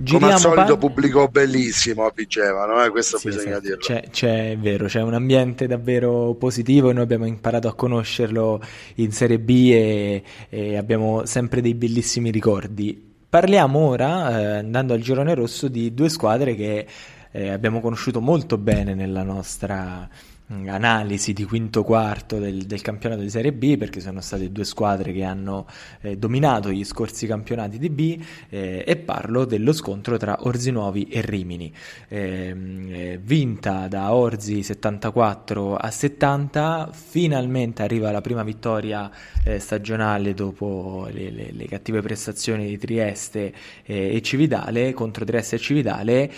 Giriamo 0.00 0.26
Come 0.26 0.32
al 0.32 0.40
solito 0.40 0.74
pa- 0.74 0.86
pubblico 0.86 1.28
bellissimo 1.28 2.04
a 2.04 2.12
Vigevano, 2.14 2.84
eh? 2.84 2.90
questo 2.90 3.18
sì, 3.18 3.28
bisogna 3.28 3.58
esatto. 3.58 3.62
dirlo. 3.62 3.78
C'è, 3.80 4.04
c'è, 4.10 4.56
vero, 4.56 4.86
c'è 4.86 5.02
un 5.02 5.14
ambiente 5.14 5.66
davvero 5.66 6.34
positivo 6.34 6.90
e 6.90 6.92
noi 6.92 7.02
abbiamo 7.02 7.26
imparato 7.26 7.66
a 7.66 7.74
conoscerlo 7.74 8.60
in 8.96 9.10
Serie 9.10 9.40
B 9.40 9.70
e, 9.72 10.22
e 10.48 10.76
abbiamo 10.76 11.26
sempre 11.26 11.60
dei 11.60 11.74
bellissimi 11.74 12.30
ricordi. 12.30 13.06
Parliamo 13.28 13.78
ora, 13.80 14.40
eh, 14.40 14.44
andando 14.58 14.94
al 14.94 15.00
girone 15.00 15.34
rosso, 15.34 15.66
di 15.68 15.92
due 15.92 16.08
squadre 16.08 16.54
che 16.54 16.86
eh, 17.30 17.50
abbiamo 17.50 17.80
conosciuto 17.80 18.20
molto 18.20 18.58
bene 18.58 18.94
nella 18.94 19.22
nostra 19.22 20.08
analisi 20.50 21.34
di 21.34 21.44
quinto 21.44 21.84
quarto 21.84 22.38
del, 22.38 22.64
del, 22.64 22.80
campionato 22.80 23.20
di 23.20 23.28
Serie 23.28 23.52
B 23.52 23.76
perché 23.76 24.00
sono 24.00 24.22
state 24.22 24.50
due 24.50 24.64
squadre 24.64 25.12
che 25.12 25.22
hanno 25.22 25.66
eh, 26.00 26.16
dominato 26.16 26.70
gli 26.70 26.84
scorsi 26.84 27.26
campionati 27.26 27.78
di 27.78 27.90
B 27.90 28.18
eh, 28.48 28.82
e 28.86 28.96
parlo 28.96 29.44
dello 29.44 29.72
scontro 29.72 30.16
tra 30.16 30.38
Orzi 30.40 30.70
Nuovi 30.70 31.04
e 31.04 31.20
Rimini. 31.20 31.72
Ehm, 32.08 32.88
eh, 32.90 33.20
vinta 33.22 33.88
da 33.88 34.14
Orzi 34.14 34.62
74 34.62 35.76
a 35.76 35.90
70 35.90 36.90
finalmente 36.92 37.82
arriva 37.82 38.10
la 38.10 38.22
prima 38.22 38.42
vittoria 38.42 39.10
eh, 39.44 39.58
stagionale 39.58 40.32
dopo 40.32 41.08
le, 41.10 41.30
le, 41.30 41.50
le, 41.52 41.66
cattive 41.66 42.00
prestazioni 42.00 42.66
di 42.66 42.78
Trieste 42.78 43.52
eh, 43.84 44.14
e 44.16 44.22
Cividale 44.22 44.94
contro 44.94 45.26
Trieste 45.26 45.56
e 45.56 45.58
Cividale 45.58 46.32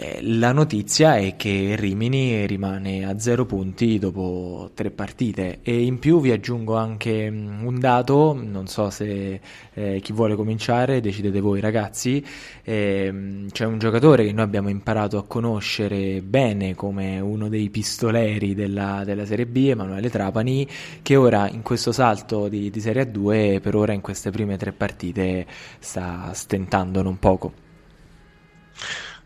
eh, 0.00 0.20
la 0.22 0.52
notizia 0.52 1.16
è 1.16 1.34
che 1.34 1.74
Rimini 1.76 2.46
rimane 2.46 3.04
a 3.04 3.18
zero 3.18 3.44
punti 3.46 3.98
dopo 3.98 4.70
tre 4.72 4.92
partite 4.92 5.58
e 5.62 5.82
in 5.82 5.98
più 5.98 6.20
vi 6.20 6.30
aggiungo 6.30 6.76
anche 6.76 7.28
mm, 7.28 7.66
un 7.66 7.80
dato, 7.80 8.32
non 8.40 8.68
so 8.68 8.90
se 8.90 9.40
eh, 9.74 9.98
chi 10.00 10.12
vuole 10.12 10.36
cominciare, 10.36 11.00
decidete 11.00 11.40
voi 11.40 11.58
ragazzi, 11.58 12.24
eh, 12.62 13.46
c'è 13.50 13.64
un 13.64 13.78
giocatore 13.80 14.24
che 14.24 14.30
noi 14.32 14.44
abbiamo 14.44 14.68
imparato 14.68 15.18
a 15.18 15.24
conoscere 15.24 16.22
bene 16.22 16.76
come 16.76 17.18
uno 17.18 17.48
dei 17.48 17.68
pistoleri 17.68 18.54
della, 18.54 19.02
della 19.04 19.26
Serie 19.26 19.46
B, 19.46 19.56
Emanuele 19.56 20.10
Trapani, 20.10 20.68
che 21.02 21.16
ora 21.16 21.48
in 21.50 21.62
questo 21.62 21.90
salto 21.90 22.46
di, 22.46 22.70
di 22.70 22.80
Serie 22.80 23.10
A2 23.10 23.60
per 23.60 23.74
ora 23.74 23.92
in 23.92 24.00
queste 24.00 24.30
prime 24.30 24.56
tre 24.56 24.70
partite 24.70 25.44
sta 25.80 26.30
stentando 26.34 27.02
non 27.02 27.18
poco. 27.18 27.66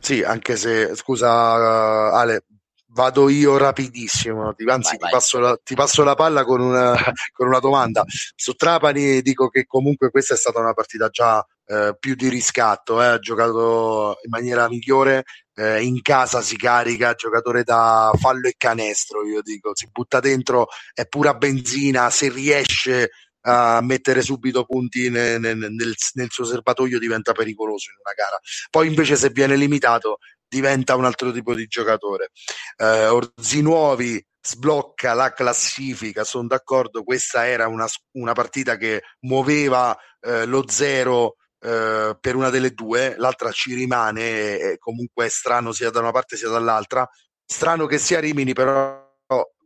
Sì, 0.03 0.21
anche 0.21 0.57
se, 0.57 0.97
scusa 0.97 1.29
uh, 1.31 2.15
Ale, 2.15 2.45
vado 2.88 3.29
io 3.29 3.57
rapidissimo, 3.57 4.49
anzi 4.49 4.65
vai, 4.65 4.81
ti, 4.81 4.97
vai. 4.99 5.11
Passo 5.12 5.38
la, 5.38 5.57
ti, 5.62 5.77
Passo 5.77 6.03
la, 6.03 6.17
palla 6.17 6.43
con 6.45 6.61
una, 6.61 6.93
con 7.33 7.47
una, 7.47 7.61
domanda. 7.61 8.03
Su 8.35 8.55
Trapani 8.55 9.23
dico 9.23 9.49
che 9.49 9.65
comunque 9.65 10.11
questa 10.11 10.35
è 10.35 10.37
stata 10.37 10.59
una 10.59 10.73
partita 10.75 11.09
già 11.09 11.47
eh, 11.67 11.97
più 12.01 12.17
di 12.17 12.29
riscatto, 12.29 13.01
eh, 13.01 13.07
ha 13.07 13.19
giocato 13.21 14.17
in 14.25 14.31
maniera 14.31 14.69
migliore, 14.69 15.23
eh, 15.55 15.83
in 15.85 16.03
casa 16.03 16.41
si 16.43 16.57
carica, 16.57 17.15
giocatore 17.15 17.62
da 17.62 18.11
fallo 18.19 18.49
e 18.49 18.55
canestro, 18.57 19.25
io 19.25 19.41
dico, 19.41 19.71
si 19.73 19.88
butta 19.88 20.19
dentro, 20.19 20.67
è 20.93 21.07
pura 21.07 21.35
benzina, 21.35 22.11
se 22.11 22.29
riesce 22.29 23.11
a 23.43 23.81
mettere 23.81 24.23
subito 24.23 24.65
punti 24.65 25.11
nel, 25.11 25.41
nel, 25.41 25.95
nel, 26.13 26.31
suo 26.31 26.45
serbatoio 26.45 26.99
diventa 26.99 27.33
pericoloso 27.33 27.91
in 27.91 27.97
una 28.03 28.13
gara. 28.15 28.39
Poi 28.71 28.87
invece 28.87 29.17
se 29.17 29.31
viene 29.31 29.57
limitato 29.57 30.19
diventa 30.49 30.97
un 30.97 31.05
altro 31.05 31.33
tipo 31.33 31.55
di 31.55 31.67
giocatore. 31.67 32.31
Eh, 32.77 33.07
Orzinuovi 33.07 34.25
sblocca 34.45 35.15
la 35.15 35.33
classifica, 35.33 36.25
sono 36.25 36.49
d'accordo, 36.49 37.05
questa 37.05 37.47
era 37.47 37.69
una, 37.69 37.87
una 38.13 38.33
partita 38.33 38.77
che 38.77 39.03
muoveva 39.21 39.97
eh, 40.21 40.45
lo 40.47 40.69
zero 40.69 41.37
eh, 41.61 42.17
per 42.21 42.35
una 42.35 42.51
delle 42.51 42.73
due, 42.73 43.15
l'altra 43.17 43.53
ci 43.53 43.73
rimane 43.73 44.59
e 44.59 44.79
comunque 44.79 45.27
è 45.27 45.29
strano 45.29 45.73
sia 45.73 45.91
da 45.91 46.01
una 46.01 46.11
parte 46.11 46.37
sia 46.37 46.49
dall'altra. 46.49 47.09
Strano 47.45 47.87
che 47.87 47.99
sia 47.99 48.19
Rimini, 48.21 48.53
però 48.53 49.11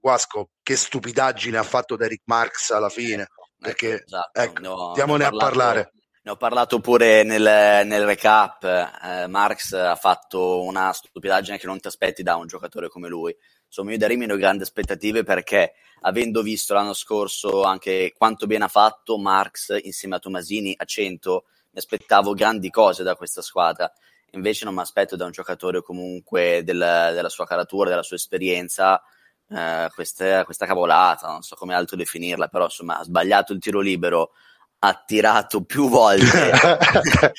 Guasco, 0.06 0.50
che 0.62 0.76
stupidaggine 0.76 1.58
ha 1.58 1.62
fatto 1.64 1.96
Derek 1.96 2.22
Marx 2.26 2.70
alla 2.70 2.88
fine. 2.88 3.26
Ecco, 3.58 3.68
perché 3.68 4.04
esatto, 4.04 4.40
ecco, 4.40 4.60
no, 4.60 4.92
diamone 4.94 5.24
a 5.24 5.30
parlare. 5.30 5.92
Ne 6.22 6.32
ho 6.32 6.36
parlato 6.36 6.80
pure 6.80 7.22
nel, 7.22 7.86
nel 7.86 8.04
recap. 8.04 8.64
Eh, 8.64 9.26
Marx 9.28 9.72
ha 9.74 9.94
fatto 9.94 10.62
una 10.62 10.92
stupidaggine 10.92 11.56
che 11.56 11.66
non 11.66 11.78
ti 11.78 11.86
aspetti 11.86 12.24
da 12.24 12.34
un 12.34 12.48
giocatore 12.48 12.88
come 12.88 13.08
lui. 13.08 13.34
Insomma, 13.64 13.92
io 13.92 13.98
da 13.98 14.08
Rimini 14.08 14.32
ho 14.32 14.36
grandi 14.36 14.64
aspettative 14.64 15.22
perché, 15.22 15.74
avendo 16.00 16.42
visto 16.42 16.74
l'anno 16.74 16.94
scorso 16.94 17.62
anche 17.62 18.12
quanto 18.16 18.46
bene 18.46 18.64
ha 18.64 18.68
fatto 18.68 19.18
Marx 19.18 19.78
insieme 19.82 20.16
a 20.16 20.18
Tomasini 20.18 20.74
a 20.76 20.84
100, 20.84 21.44
mi 21.70 21.78
aspettavo 21.78 22.32
grandi 22.34 22.70
cose 22.70 23.04
da 23.04 23.14
questa 23.14 23.40
squadra. 23.40 23.88
Invece 24.32 24.64
non 24.64 24.74
mi 24.74 24.80
aspetto 24.80 25.14
da 25.14 25.26
un 25.26 25.30
giocatore 25.30 25.80
comunque 25.80 26.62
del, 26.64 26.78
della 26.78 27.28
sua 27.28 27.46
caratura, 27.46 27.88
della 27.88 28.02
sua 28.02 28.16
esperienza, 28.16 29.00
eh, 29.48 29.88
questa, 29.94 30.44
questa 30.44 30.66
cavolata, 30.66 31.28
non 31.28 31.42
so 31.42 31.54
come 31.56 31.74
altro 31.74 31.96
definirla, 31.96 32.48
però 32.48 32.64
insomma 32.64 32.98
ha 32.98 33.04
sbagliato 33.04 33.52
il 33.52 33.60
tiro 33.60 33.80
libero, 33.80 34.32
ha 34.80 35.02
tirato 35.06 35.64
più 35.64 35.88
volte 35.88 36.52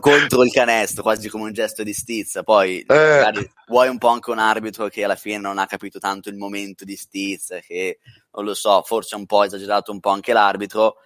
contro 0.00 0.44
il 0.44 0.52
canestro, 0.52 1.02
quasi 1.02 1.28
come 1.28 1.44
un 1.44 1.52
gesto 1.52 1.82
di 1.82 1.92
stizza. 1.92 2.42
Poi 2.42 2.80
eh. 2.80 3.50
vuoi 3.66 3.88
un 3.88 3.98
po' 3.98 4.08
anche 4.08 4.30
un 4.30 4.38
arbitro 4.38 4.88
che 4.88 5.04
alla 5.04 5.16
fine 5.16 5.38
non 5.38 5.58
ha 5.58 5.66
capito 5.66 5.98
tanto 5.98 6.28
il 6.28 6.36
momento 6.36 6.84
di 6.84 6.96
stizza, 6.96 7.58
che 7.60 7.98
non 8.32 8.44
lo 8.44 8.54
so, 8.54 8.82
forse 8.82 9.16
un 9.16 9.26
po' 9.26 9.44
esagerato 9.44 9.92
un 9.92 10.00
po' 10.00 10.10
anche 10.10 10.32
l'arbitro, 10.32 10.96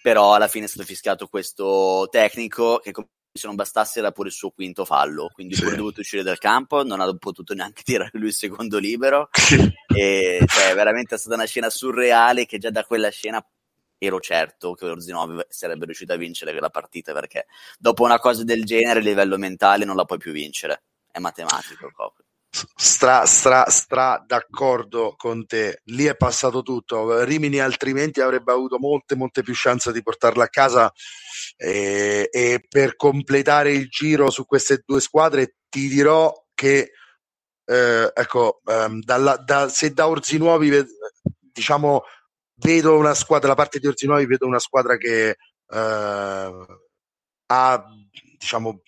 però 0.00 0.34
alla 0.34 0.48
fine 0.48 0.64
è 0.64 0.68
stato 0.68 0.86
fischiato 0.86 1.26
questo 1.26 2.08
tecnico 2.10 2.78
che 2.78 2.92
se 3.38 3.46
non 3.46 3.56
bastasse 3.56 4.00
era 4.00 4.12
pure 4.12 4.28
il 4.28 4.34
suo 4.34 4.50
quinto 4.50 4.84
fallo, 4.84 5.30
quindi 5.32 5.54
sì. 5.54 5.62
pure 5.62 5.76
dovuto 5.76 6.00
uscire 6.00 6.22
dal 6.22 6.38
campo, 6.38 6.84
non 6.84 7.00
ha 7.00 7.16
potuto 7.16 7.54
neanche 7.54 7.82
tirare 7.84 8.10
lui 8.12 8.28
il 8.28 8.34
secondo 8.34 8.78
libero. 8.78 9.30
E 9.94 10.44
cioè, 10.46 10.74
veramente 10.74 11.14
è 11.14 11.18
stata 11.18 11.36
una 11.36 11.46
scena 11.46 11.70
surreale 11.70 12.44
che 12.44 12.58
già 12.58 12.70
da 12.70 12.84
quella 12.84 13.08
scena 13.10 13.44
ero 14.00 14.20
certo 14.20 14.74
che 14.74 14.84
Orzinov 14.84 15.46
sarebbe 15.48 15.86
riuscito 15.86 16.12
a 16.12 16.16
vincere 16.16 16.52
la 16.60 16.70
partita 16.70 17.12
perché 17.12 17.46
dopo 17.78 18.04
una 18.04 18.20
cosa 18.20 18.44
del 18.44 18.64
genere 18.64 19.00
a 19.00 19.02
livello 19.02 19.36
mentale 19.38 19.84
non 19.84 19.96
la 19.96 20.04
puoi 20.04 20.18
più 20.18 20.30
vincere, 20.30 20.82
è 21.10 21.18
matematico 21.18 21.90
proprio 21.94 22.27
stra, 22.50 23.26
stra, 23.26 23.68
stra 23.68 24.22
d'accordo 24.26 25.14
con 25.16 25.46
te. 25.46 25.80
Lì 25.84 26.04
è 26.04 26.16
passato 26.16 26.62
tutto. 26.62 27.22
Rimini 27.24 27.58
altrimenti 27.58 28.20
avrebbe 28.20 28.52
avuto 28.52 28.78
molte, 28.78 29.16
molte 29.16 29.42
più 29.42 29.52
chance 29.56 29.92
di 29.92 30.02
portarla 30.02 30.44
a 30.44 30.48
casa. 30.48 30.92
E, 31.56 32.28
e 32.30 32.64
per 32.68 32.96
completare 32.96 33.72
il 33.72 33.88
giro 33.88 34.30
su 34.30 34.44
queste 34.44 34.82
due 34.84 35.00
squadre, 35.00 35.56
ti 35.68 35.88
dirò 35.88 36.32
che 36.54 36.92
eh, 37.64 38.10
ecco, 38.14 38.60
ehm, 38.64 39.02
dalla, 39.02 39.36
da, 39.36 39.68
se 39.68 39.92
da 39.92 40.08
Orzinuovi 40.08 40.70
diciamo 41.52 42.04
vedo 42.54 42.96
una 42.96 43.14
squadra, 43.14 43.48
la 43.48 43.54
parte 43.54 43.78
di 43.78 43.86
Orzinuovi 43.86 44.26
vedo 44.26 44.46
una 44.46 44.58
squadra 44.58 44.96
che 44.96 45.36
eh, 45.68 46.66
ha 47.46 47.84
diciamo 48.38 48.82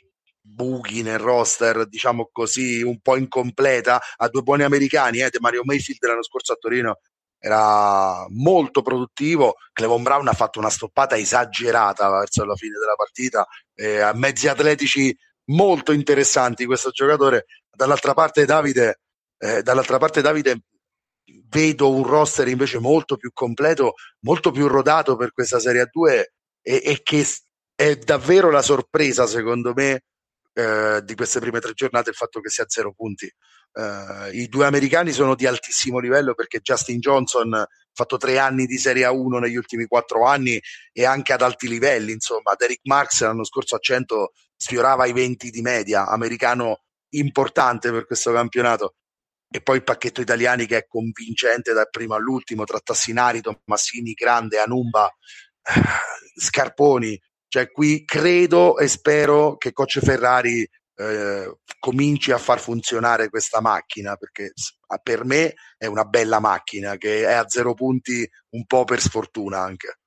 buchi 0.50 1.02
nel 1.02 1.18
roster, 1.18 1.86
diciamo 1.86 2.28
così, 2.32 2.82
un 2.82 3.00
po' 3.00 3.16
incompleta, 3.16 4.00
ha 4.16 4.28
due 4.28 4.42
buoni 4.42 4.62
americani, 4.64 5.20
eh, 5.20 5.30
Mario 5.40 5.62
Mayfield 5.64 6.04
l'anno 6.04 6.22
scorso 6.22 6.52
a 6.52 6.56
Torino 6.56 6.98
era 7.42 8.26
molto 8.28 8.82
produttivo, 8.82 9.54
Clevon 9.72 10.02
Brown 10.02 10.28
ha 10.28 10.34
fatto 10.34 10.58
una 10.58 10.68
stoppata 10.68 11.16
esagerata 11.16 12.10
verso 12.10 12.44
la 12.44 12.54
fine 12.54 12.78
della 12.78 12.94
partita, 12.94 13.46
eh, 13.74 14.00
a 14.00 14.12
mezzi 14.12 14.46
atletici 14.46 15.16
molto 15.46 15.92
interessanti 15.92 16.66
questo 16.66 16.90
giocatore, 16.90 17.46
dall'altra 17.74 18.12
parte 18.12 18.44
Davide, 18.44 19.00
eh, 19.38 19.62
dall'altra 19.62 19.96
parte 19.96 20.20
Davide 20.20 20.64
vedo 21.48 21.90
un 21.90 22.04
roster 22.04 22.46
invece 22.46 22.78
molto 22.78 23.16
più 23.16 23.30
completo, 23.32 23.94
molto 24.20 24.50
più 24.50 24.66
rodato 24.66 25.16
per 25.16 25.32
questa 25.32 25.58
Serie 25.58 25.90
A2 25.90 26.24
e, 26.60 26.82
e 26.84 27.00
che 27.02 27.26
è 27.74 27.96
davvero 27.96 28.50
la 28.50 28.62
sorpresa 28.62 29.26
secondo 29.26 29.72
me 29.74 30.02
eh, 30.60 31.02
di 31.04 31.14
queste 31.14 31.40
prime 31.40 31.60
tre 31.60 31.72
giornate 31.72 32.10
il 32.10 32.16
fatto 32.16 32.40
che 32.40 32.50
sia 32.50 32.64
a 32.64 32.68
zero 32.68 32.92
punti. 32.92 33.26
Eh, 33.26 34.30
I 34.32 34.48
due 34.48 34.66
americani 34.66 35.12
sono 35.12 35.34
di 35.34 35.46
altissimo 35.46 35.98
livello 35.98 36.34
perché 36.34 36.60
Justin 36.60 36.98
Johnson 36.98 37.54
ha 37.54 37.66
fatto 37.92 38.16
tre 38.16 38.38
anni 38.38 38.66
di 38.66 38.76
Serie 38.76 39.06
A1 39.06 39.38
negli 39.38 39.56
ultimi 39.56 39.86
quattro 39.86 40.26
anni 40.26 40.60
e 40.92 41.04
anche 41.04 41.32
ad 41.32 41.42
alti 41.42 41.68
livelli. 41.68 42.12
Insomma, 42.12 42.54
Derek 42.56 42.80
Marx 42.84 43.22
l'anno 43.22 43.44
scorso 43.44 43.76
a 43.76 43.78
100 43.78 44.32
sfiorava 44.56 45.06
i 45.06 45.12
20 45.12 45.50
di 45.50 45.62
media, 45.62 46.06
americano 46.06 46.82
importante 47.10 47.90
per 47.90 48.06
questo 48.06 48.32
campionato. 48.32 48.96
E 49.52 49.62
poi 49.62 49.76
il 49.76 49.84
pacchetto 49.84 50.20
italiani 50.20 50.66
che 50.66 50.76
è 50.76 50.86
convincente 50.86 51.72
dal 51.72 51.88
primo 51.90 52.14
all'ultimo 52.14 52.64
tra 52.64 52.78
Tassinari, 52.78 53.40
Tommassini, 53.40 54.12
Grande, 54.12 54.58
Anumba, 54.58 55.06
eh, 55.08 56.40
Scarponi, 56.40 57.20
cioè, 57.50 57.68
qui 57.72 58.04
credo 58.04 58.78
e 58.78 58.86
spero 58.86 59.56
che 59.56 59.72
Coach 59.72 59.98
Ferrari 59.98 60.64
eh, 60.94 61.56
cominci 61.80 62.30
a 62.30 62.38
far 62.38 62.60
funzionare 62.60 63.28
questa 63.28 63.60
macchina 63.60 64.14
perché 64.14 64.52
per 65.02 65.24
me 65.24 65.54
è 65.76 65.86
una 65.86 66.04
bella 66.04 66.38
macchina 66.38 66.96
che 66.96 67.24
è 67.24 67.32
a 67.32 67.48
zero 67.48 67.74
punti 67.74 68.24
un 68.50 68.64
po' 68.66 68.84
per 68.84 69.00
sfortuna 69.00 69.58
anche. 69.58 69.98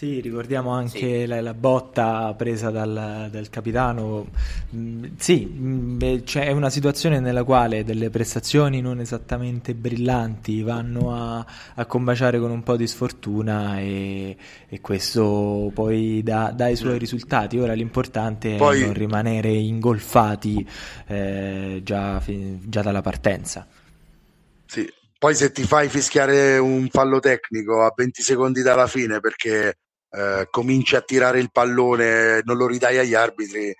Sì, 0.00 0.18
ricordiamo 0.20 0.70
anche 0.70 0.98
sì. 0.98 1.26
La, 1.26 1.42
la, 1.42 1.52
botta 1.52 2.32
presa 2.32 2.70
dal, 2.70 3.28
dal 3.30 3.50
capitano. 3.50 4.28
Mm, 4.74 5.04
sì, 5.18 5.44
mm, 5.46 5.98
cioè 6.24 6.46
è 6.46 6.52
una 6.52 6.70
situazione 6.70 7.20
nella 7.20 7.44
quale 7.44 7.84
delle 7.84 8.08
prestazioni 8.08 8.80
non 8.80 9.00
esattamente 9.00 9.74
brillanti 9.74 10.62
vanno 10.62 11.14
a, 11.14 11.44
a 11.74 11.84
combaciare 11.84 12.38
con 12.38 12.50
un 12.50 12.62
po' 12.62 12.78
di 12.78 12.86
sfortuna 12.86 13.78
e, 13.78 14.38
e 14.70 14.80
questo 14.80 15.70
poi 15.74 16.22
dà, 16.22 16.50
dà, 16.50 16.68
i 16.68 16.76
suoi 16.76 16.96
risultati. 16.96 17.58
Ora 17.58 17.74
l'importante 17.74 18.56
poi... 18.56 18.80
è 18.80 18.84
non 18.86 18.94
rimanere 18.94 19.50
ingolfati 19.50 20.66
eh, 21.08 21.82
già, 21.84 22.22
già 22.26 22.80
dalla 22.80 23.02
partenza. 23.02 23.66
Sì, 24.64 24.90
poi 25.18 25.34
se 25.34 25.52
ti 25.52 25.64
fai 25.64 25.90
fischiare 25.90 26.56
un 26.56 26.88
fallo 26.88 27.20
tecnico 27.20 27.84
a 27.84 27.92
20 27.94 28.22
secondi 28.22 28.62
dalla 28.62 28.86
fine 28.86 29.20
perché 29.20 29.74
eh, 30.10 30.48
cominci 30.50 30.96
a 30.96 31.00
tirare 31.00 31.38
il 31.38 31.50
pallone, 31.52 32.40
non 32.44 32.56
lo 32.56 32.66
ridai 32.66 32.98
agli 32.98 33.14
arbitri, 33.14 33.74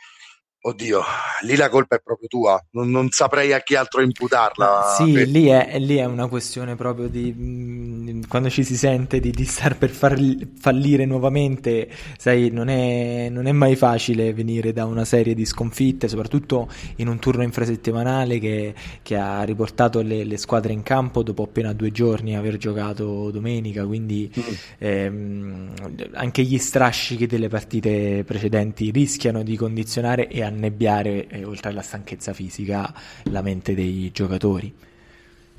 Oddio, 0.63 1.03
lì 1.45 1.57
la 1.57 1.71
colpa 1.71 1.97
è 1.97 2.01
proprio 2.05 2.29
tua, 2.29 2.63
non, 2.73 2.91
non 2.91 3.09
saprei 3.09 3.55
a 3.55 3.61
chi 3.61 3.77
altro 3.77 4.03
imputarla. 4.03 4.95
Sì, 4.95 5.25
lì 5.31 5.47
è, 5.47 5.79
lì 5.79 5.97
è, 5.97 6.05
una 6.05 6.27
questione 6.27 6.75
proprio 6.77 7.09
di 7.09 7.33
mh, 7.33 8.11
mm, 8.11 8.23
quando 8.29 8.51
ci 8.51 8.63
si 8.63 8.77
sente 8.77 9.21
di, 9.21 9.31
di 9.31 9.47
star 9.47 9.79
per 9.79 9.89
far, 9.89 10.21
fallire 10.59 11.07
nuovamente, 11.07 11.89
sai, 12.19 12.51
non 12.51 12.69
è, 12.69 13.31
non 13.31 13.47
è, 13.47 13.53
mai 13.53 13.75
facile 13.75 14.35
venire 14.35 14.75
da 14.75 14.85
una 14.85 15.07
serie 15.07 15.33
di 15.33 15.47
sconfitte, 15.47 16.09
soprattutto 16.09 16.69
in 16.97 17.09
un 17.09 17.19
turno 17.19 17.43
infrasettimanale 17.43 18.39
che, 18.39 18.75
che 19.01 19.17
ha 19.17 19.43
riportato 19.45 20.03
le, 20.03 20.25
le, 20.25 20.37
squadre 20.37 20.75
in 20.75 20.83
campo 20.83 21.23
dopo 21.23 21.45
appena 21.45 21.73
due 21.73 21.91
giorni 21.91 22.37
aver 22.37 22.59
giocato 22.59 23.31
domenica, 23.31 23.87
quindi 23.87 24.31
mm. 24.39 24.43
ehm, 24.77 25.73
anche 26.13 26.43
gli 26.43 26.59
strascichi 26.59 27.25
delle 27.25 27.49
partite 27.49 28.25
precedenti 28.27 28.91
rischiano 28.91 29.43
di 29.43 29.57
condizionare 29.57 30.29
e 30.29 30.49
annebbiare, 30.51 31.27
eh, 31.29 31.45
oltre 31.45 31.71
alla 31.71 31.83
stanchezza 31.83 32.33
fisica, 32.33 32.93
la 33.25 33.43
mente 33.43 33.75
dei 33.75 34.11
giocatori. 34.13 34.75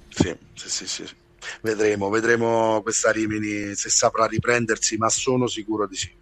Sì, 0.10 0.36
sì, 0.54 0.70
sì, 0.70 0.88
sì. 0.88 1.06
Vedremo, 1.62 2.10
vedremo 2.10 2.82
questa 2.82 3.12
Rimini 3.12 3.74
se 3.76 3.90
saprà 3.90 4.26
riprendersi, 4.26 4.98
ma 4.98 5.10
sono 5.10 5.48
sicuro 5.48 5.88
di 5.88 5.96
sì. 5.96 6.21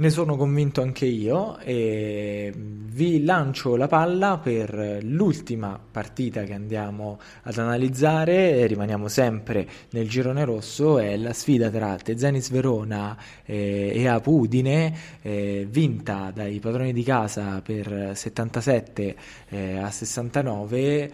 Ne 0.00 0.08
sono 0.08 0.34
convinto 0.34 0.80
anche 0.80 1.04
io 1.04 1.58
e 1.58 2.50
vi 2.56 3.22
lancio 3.22 3.76
la 3.76 3.86
palla 3.86 4.38
per 4.38 5.00
l'ultima 5.02 5.78
partita 5.78 6.44
che 6.44 6.54
andiamo 6.54 7.20
ad 7.42 7.58
analizzare, 7.58 8.66
rimaniamo 8.66 9.08
sempre 9.08 9.68
nel 9.90 10.08
girone 10.08 10.46
rosso, 10.46 10.98
è 10.98 11.18
la 11.18 11.34
sfida 11.34 11.68
tra 11.68 11.96
Tezanis 11.96 12.48
Verona 12.48 13.14
eh, 13.44 13.92
e 13.94 14.08
Apu 14.08 14.38
Udine, 14.38 14.96
eh, 15.20 15.66
vinta 15.68 16.32
dai 16.34 16.60
padroni 16.60 16.94
di 16.94 17.02
casa 17.02 17.60
per 17.60 18.12
77 18.14 19.16
eh, 19.50 19.76
a 19.76 19.90
69. 19.90 21.12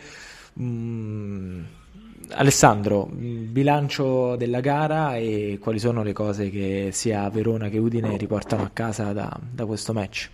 Mm, 0.60 1.64
Alessandro, 2.30 3.08
bilancio 3.10 4.36
della 4.36 4.60
gara 4.60 5.16
e 5.16 5.58
quali 5.60 5.78
sono 5.78 6.02
le 6.02 6.12
cose 6.12 6.50
che 6.50 6.90
sia 6.92 7.28
Verona 7.30 7.68
che 7.68 7.78
Udine 7.78 8.16
riportano 8.16 8.62
a 8.62 8.70
casa 8.70 9.12
da, 9.12 9.34
da 9.40 9.66
questo 9.66 9.92
match? 9.92 10.30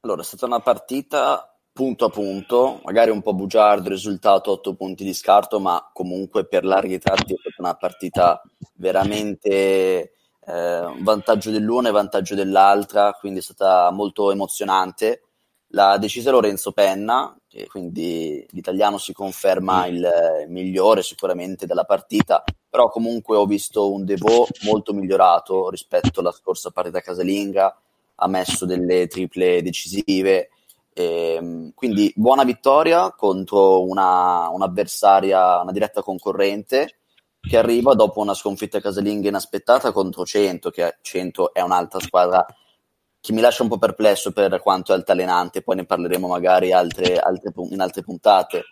Allora, 0.00 0.22
è 0.22 0.24
stata 0.24 0.46
una 0.46 0.60
partita 0.60 1.56
punto 1.72 2.06
a 2.06 2.08
punto, 2.08 2.80
magari 2.84 3.10
un 3.10 3.20
po' 3.20 3.34
bugiardo 3.34 3.88
risultato, 3.90 4.52
8 4.52 4.74
punti 4.74 5.04
di 5.04 5.12
scarto, 5.12 5.60
ma 5.60 5.90
comunque 5.92 6.46
per 6.46 6.64
larghi 6.64 6.98
tratti 6.98 7.34
è 7.34 7.38
stata 7.38 7.56
una 7.58 7.74
partita 7.74 8.40
veramente 8.74 10.12
eh, 10.46 10.94
vantaggio 11.00 11.50
dell'una 11.50 11.88
e 11.88 11.92
vantaggio 11.92 12.34
dell'altra, 12.34 13.12
quindi 13.12 13.40
è 13.40 13.42
stata 13.42 13.90
molto 13.90 14.30
emozionante. 14.30 15.22
L'ha 15.70 15.98
decisa 15.98 16.30
Lorenzo 16.30 16.72
Penna, 16.72 17.36
e 17.56 17.66
quindi 17.68 18.46
l'italiano 18.50 18.98
si 18.98 19.14
conferma 19.14 19.86
il 19.86 20.44
migliore 20.48 21.02
sicuramente 21.02 21.64
della 21.64 21.84
partita, 21.84 22.44
però 22.68 22.90
comunque 22.90 23.38
ho 23.38 23.46
visto 23.46 23.90
un 23.90 24.04
Devo 24.04 24.46
molto 24.64 24.92
migliorato 24.92 25.70
rispetto 25.70 26.20
alla 26.20 26.32
scorsa 26.32 26.70
partita 26.70 27.00
casalinga, 27.00 27.74
ha 28.16 28.28
messo 28.28 28.66
delle 28.66 29.06
triple 29.06 29.62
decisive, 29.62 30.50
e, 30.92 31.34
ehm, 31.38 31.72
quindi 31.74 32.12
buona 32.14 32.44
vittoria 32.44 33.12
contro 33.12 33.82
una, 33.84 34.50
un'avversaria, 34.50 35.62
una 35.62 35.72
diretta 35.72 36.02
concorrente 36.02 36.98
che 37.40 37.56
arriva 37.56 37.94
dopo 37.94 38.20
una 38.20 38.34
sconfitta 38.34 38.80
casalinga 38.80 39.28
inaspettata 39.28 39.92
contro 39.92 40.26
100, 40.26 40.68
che 40.70 40.98
100 41.00 41.54
è 41.54 41.62
un'altra 41.62 42.00
squadra 42.00 42.44
che 43.26 43.32
mi 43.32 43.40
lascia 43.40 43.64
un 43.64 43.68
po' 43.68 43.78
perplesso 43.78 44.30
per 44.30 44.60
quanto 44.62 44.92
è 44.92 44.94
altalenante, 44.94 45.62
poi 45.62 45.74
ne 45.74 45.84
parleremo 45.84 46.28
magari 46.28 46.70
altre, 46.70 47.18
altre, 47.18 47.52
in 47.70 47.80
altre 47.80 48.02
puntate. 48.02 48.66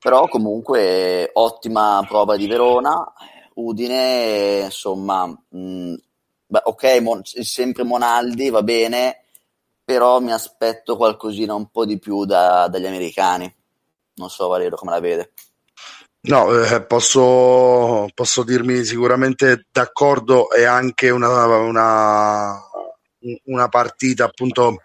Però 0.00 0.26
comunque 0.26 1.30
ottima 1.32 2.04
prova 2.08 2.36
di 2.36 2.48
Verona, 2.48 3.12
Udine, 3.54 4.62
insomma, 4.64 5.26
mh, 5.26 5.94
beh, 6.46 6.62
ok, 6.64 7.00
mon- 7.00 7.22
sempre 7.22 7.84
Monaldi, 7.84 8.50
va 8.50 8.64
bene, 8.64 9.26
però 9.84 10.18
mi 10.18 10.32
aspetto 10.32 10.96
qualcosina 10.96 11.54
un 11.54 11.70
po' 11.70 11.84
di 11.84 12.00
più 12.00 12.24
da, 12.24 12.66
dagli 12.66 12.86
americani. 12.86 13.54
Non 14.14 14.30
so 14.30 14.48
Valerio 14.48 14.76
come 14.76 14.90
la 14.90 15.00
vede. 15.00 15.32
No, 16.22 16.52
eh, 16.60 16.82
posso, 16.82 18.08
posso, 18.14 18.42
dirmi 18.42 18.84
sicuramente 18.84 19.66
d'accordo 19.70 20.50
e 20.50 20.64
anche 20.64 21.08
una, 21.10 21.46
una, 21.46 22.60
una, 23.44 23.68
partita 23.68 24.24
appunto 24.24 24.82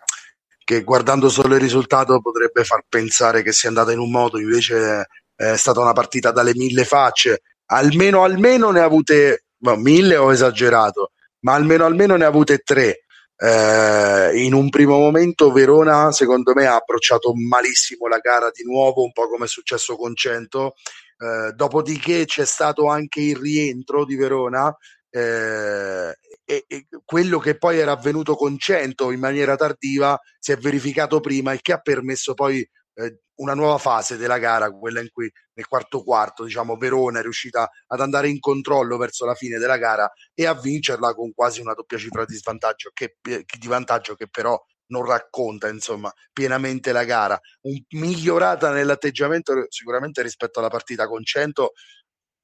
che 0.64 0.84
guardando 0.84 1.30
solo 1.30 1.56
il 1.56 1.62
risultato 1.62 2.20
potrebbe 2.22 2.64
far 2.64 2.84
pensare 2.88 3.44
che 3.44 3.52
sia 3.52 3.70
andata 3.70 3.92
in 3.92 4.00
un 4.00 4.10
modo, 4.10 4.40
invece 4.40 5.08
è 5.36 5.56
stata 5.56 5.80
una 5.80 5.94
partita 5.94 6.32
dalle 6.32 6.56
mille 6.56 6.86
facce, 6.86 7.42
almeno 7.68 8.24
almeno 8.24 8.72
ne 8.72 8.80
ha 8.80 8.86
avute, 8.86 9.46
no, 9.60 9.76
mille 9.76 10.18
ho 10.18 10.32
esagerato, 10.32 11.12
ma 11.42 11.54
almeno 11.54 11.86
almeno 11.86 12.16
ne 12.16 12.26
ha 12.26 12.28
avute 12.28 12.60
tre. 12.60 13.02
Eh, 13.38 14.32
in 14.44 14.54
un 14.54 14.70
primo 14.70 14.98
momento 14.98 15.52
Verona 15.52 16.10
secondo 16.14 16.54
me 16.54 16.68
ha 16.68 16.76
approcciato 16.76 17.34
malissimo 17.36 18.08
la 18.08 18.20
gara 18.20 18.50
di 18.50 18.64
nuovo, 18.64 19.04
un 19.04 19.12
po' 19.12 19.28
come 19.28 19.46
è 19.46 19.48
successo 19.48 19.98
con 19.98 20.16
Cento, 20.16 20.76
eh, 21.18 21.52
dopodiché 21.54 22.26
c'è 22.26 22.46
stato 22.46 22.88
anche 22.88 23.20
il 23.20 23.36
rientro 23.36 24.06
di 24.06 24.16
Verona 24.16 24.76
eh, 25.10 26.16
e, 26.46 26.88
quello 27.04 27.40
che 27.40 27.58
poi 27.58 27.80
era 27.80 27.92
avvenuto 27.92 28.36
con 28.36 28.58
Cento 28.58 29.12
in 29.12 29.20
maniera 29.20 29.56
tardiva 29.56 30.18
si 30.40 30.52
è 30.52 30.58
verificato 30.58 31.20
prima 31.20 31.52
e 31.52 31.60
che 31.62 31.74
ha 31.74 31.80
permesso 31.80 32.34
poi 32.34 32.68
eh, 32.98 33.20
una 33.36 33.54
nuova 33.54 33.78
fase 33.78 34.16
della 34.16 34.38
gara, 34.38 34.70
quella 34.70 35.02
in 35.02 35.10
cui 35.12 35.30
nel 35.56 35.68
quarto 35.68 36.04
quarto, 36.04 36.46
diciamo, 36.46 36.78
Verona 36.78 37.20
è 37.20 37.22
riuscita 37.22 37.70
ad 37.88 38.00
andare 38.00 38.30
in 38.30 38.40
controllo 38.40 38.98
verso 38.98 39.26
la 39.26 39.36
fine 39.36 39.58
della 39.58 39.78
gara 39.78 40.10
e 40.34 40.46
a 40.46 40.54
vincerla 40.54 41.14
con 41.14 41.34
quasi 41.34 41.60
una 41.62 41.74
doppia 41.74 41.98
cifra 41.98 42.24
di 42.26 42.36
svantaggio 42.36 42.92
che, 42.94 43.18
di 43.22 43.68
vantaggio 43.68 44.16
che 44.16 44.28
però 44.30 44.58
non 44.88 45.04
racconta 45.04 45.68
insomma 45.68 46.12
pienamente 46.32 46.92
la 46.92 47.04
gara. 47.04 47.40
Un, 47.62 47.84
migliorata 48.00 48.72
nell'atteggiamento 48.72 49.66
sicuramente 49.70 50.22
rispetto 50.22 50.60
alla 50.60 50.70
partita 50.70 51.08
con 51.08 51.24
100 51.24 51.72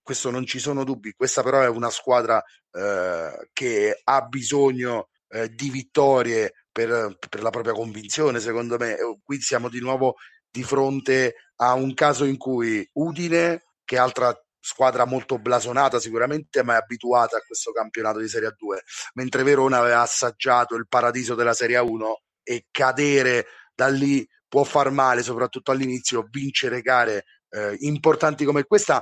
questo 0.01 0.31
non 0.31 0.45
ci 0.45 0.59
sono 0.59 0.83
dubbi 0.83 1.13
questa 1.13 1.43
però 1.43 1.61
è 1.61 1.67
una 1.67 1.89
squadra 1.89 2.43
eh, 2.71 3.49
che 3.53 4.01
ha 4.03 4.21
bisogno 4.21 5.09
eh, 5.31 5.49
di 5.49 5.69
vittorie 5.69 6.53
per, 6.71 7.17
per, 7.29 7.41
la 7.41 7.49
propria 7.49 7.73
convinzione 7.73 8.39
secondo 8.39 8.77
me. 8.77 8.97
Qui 9.23 9.41
siamo 9.41 9.69
di 9.69 9.79
nuovo 9.79 10.15
di 10.49 10.63
fronte 10.63 11.35
a 11.57 11.73
un 11.73 11.93
caso 11.93 12.25
in 12.25 12.37
cui 12.37 12.87
Udine, 12.93 13.63
che 13.85 13.95
è 13.95 13.99
altra 13.99 14.33
squadra 14.59 15.05
molto 15.05 15.39
blasonata 15.39 15.99
sicuramente, 15.99 16.63
ma 16.63 16.73
è 16.73 16.77
abituata 16.77 17.37
a 17.37 17.41
questo 17.41 17.71
campionato 17.71 18.19
di 18.19 18.27
Serie 18.27 18.49
A2, 18.49 18.77
mentre 19.13 19.43
Verona 19.43 19.79
aveva 19.79 20.01
assaggiato 20.01 20.75
il 20.75 20.87
paradiso 20.87 21.35
della 21.35 21.53
Serie 21.53 21.79
A1 21.79 22.13
e 22.43 22.67
cadere 22.69 23.47
da 23.73 23.87
lì 23.87 24.27
può 24.47 24.63
far 24.63 24.91
male, 24.91 25.23
soprattutto 25.23 25.71
all'inizio, 25.71 26.27
vincere 26.29 26.81
gare 26.81 27.25
eh, 27.49 27.75
importanti 27.79 28.43
come 28.43 28.65
questa 28.65 29.01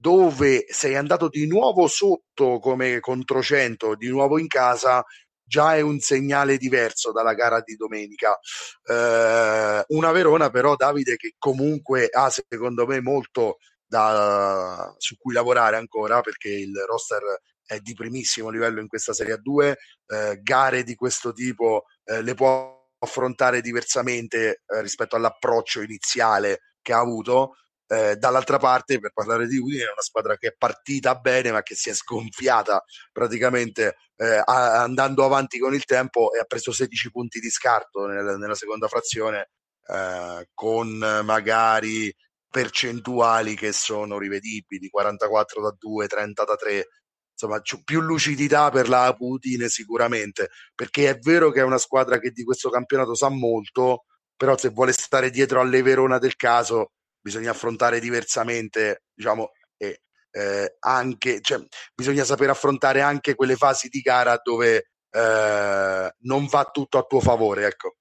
dove 0.00 0.64
sei 0.66 0.96
andato 0.96 1.28
di 1.28 1.46
nuovo 1.46 1.86
sotto 1.86 2.58
come 2.58 3.00
controcento, 3.00 3.94
di 3.94 4.08
nuovo 4.08 4.38
in 4.38 4.46
casa, 4.46 5.04
già 5.44 5.76
è 5.76 5.82
un 5.82 6.00
segnale 6.00 6.56
diverso 6.56 7.12
dalla 7.12 7.34
gara 7.34 7.60
di 7.60 7.76
domenica. 7.76 8.34
Eh, 8.82 9.84
una 9.88 10.12
Verona 10.12 10.48
però, 10.48 10.74
Davide, 10.74 11.16
che 11.16 11.34
comunque 11.36 12.08
ha 12.10 12.30
secondo 12.30 12.86
me 12.86 13.02
molto 13.02 13.58
da, 13.84 14.94
su 14.96 15.16
cui 15.18 15.34
lavorare 15.34 15.76
ancora 15.76 16.22
perché 16.22 16.48
il 16.48 16.74
roster 16.86 17.20
è 17.62 17.78
di 17.80 17.92
primissimo 17.92 18.48
livello 18.48 18.80
in 18.80 18.88
questa 18.88 19.12
Serie 19.12 19.34
A2, 19.34 19.74
eh, 20.06 20.38
gare 20.40 20.82
di 20.82 20.94
questo 20.94 21.32
tipo 21.34 21.84
eh, 22.04 22.22
le 22.22 22.32
può 22.32 22.88
affrontare 23.00 23.60
diversamente 23.60 24.62
eh, 24.66 24.80
rispetto 24.80 25.16
all'approccio 25.16 25.82
iniziale 25.82 26.60
che 26.80 26.94
ha 26.94 27.00
avuto 27.00 27.56
eh, 27.90 28.14
dall'altra 28.16 28.58
parte, 28.58 29.00
per 29.00 29.10
parlare 29.12 29.48
di 29.48 29.58
Udine, 29.58 29.82
è 29.82 29.90
una 29.90 30.00
squadra 30.00 30.36
che 30.36 30.48
è 30.48 30.54
partita 30.56 31.16
bene, 31.16 31.50
ma 31.50 31.62
che 31.62 31.74
si 31.74 31.90
è 31.90 31.92
sgonfiata 31.92 32.84
praticamente 33.10 33.96
eh, 34.14 34.40
a, 34.44 34.82
andando 34.82 35.24
avanti 35.24 35.58
con 35.58 35.74
il 35.74 35.84
tempo 35.84 36.32
e 36.32 36.38
ha 36.38 36.44
preso 36.44 36.70
16 36.70 37.10
punti 37.10 37.40
di 37.40 37.50
scarto 37.50 38.06
nel, 38.06 38.36
nella 38.38 38.54
seconda 38.54 38.86
frazione, 38.86 39.50
eh, 39.88 40.48
con 40.54 40.88
magari 41.24 42.14
percentuali 42.48 43.56
che 43.56 43.72
sono 43.72 44.18
rivedibili, 44.18 44.88
44 44.88 45.60
da 45.60 45.74
2, 45.76 46.06
30 46.06 46.44
da 46.44 46.54
3, 46.54 46.88
insomma 47.32 47.60
più 47.84 48.00
lucidità 48.00 48.70
per 48.70 48.88
la 48.88 49.12
Putin 49.16 49.68
sicuramente, 49.68 50.50
perché 50.76 51.08
è 51.08 51.18
vero 51.18 51.50
che 51.50 51.58
è 51.58 51.64
una 51.64 51.78
squadra 51.78 52.20
che 52.20 52.30
di 52.30 52.44
questo 52.44 52.70
campionato 52.70 53.16
sa 53.16 53.30
molto, 53.30 54.04
però 54.36 54.56
se 54.56 54.68
vuole 54.68 54.92
stare 54.92 55.30
dietro 55.30 55.60
alle 55.60 55.82
Verona 55.82 56.18
del 56.18 56.36
caso 56.36 56.92
bisogna 57.20 57.50
affrontare 57.50 58.00
diversamente, 58.00 59.04
diciamo, 59.14 59.50
e 59.76 60.02
eh, 60.30 60.76
anche, 60.80 61.40
cioè, 61.40 61.60
bisogna 61.94 62.24
saper 62.24 62.50
affrontare 62.50 63.00
anche 63.00 63.34
quelle 63.34 63.56
fasi 63.56 63.88
di 63.88 64.00
gara 64.00 64.38
dove 64.42 64.90
eh, 65.10 66.14
non 66.18 66.46
va 66.46 66.70
tutto 66.72 66.98
a 66.98 67.02
tuo 67.02 67.20
favore, 67.20 67.66
ecco. 67.66 67.94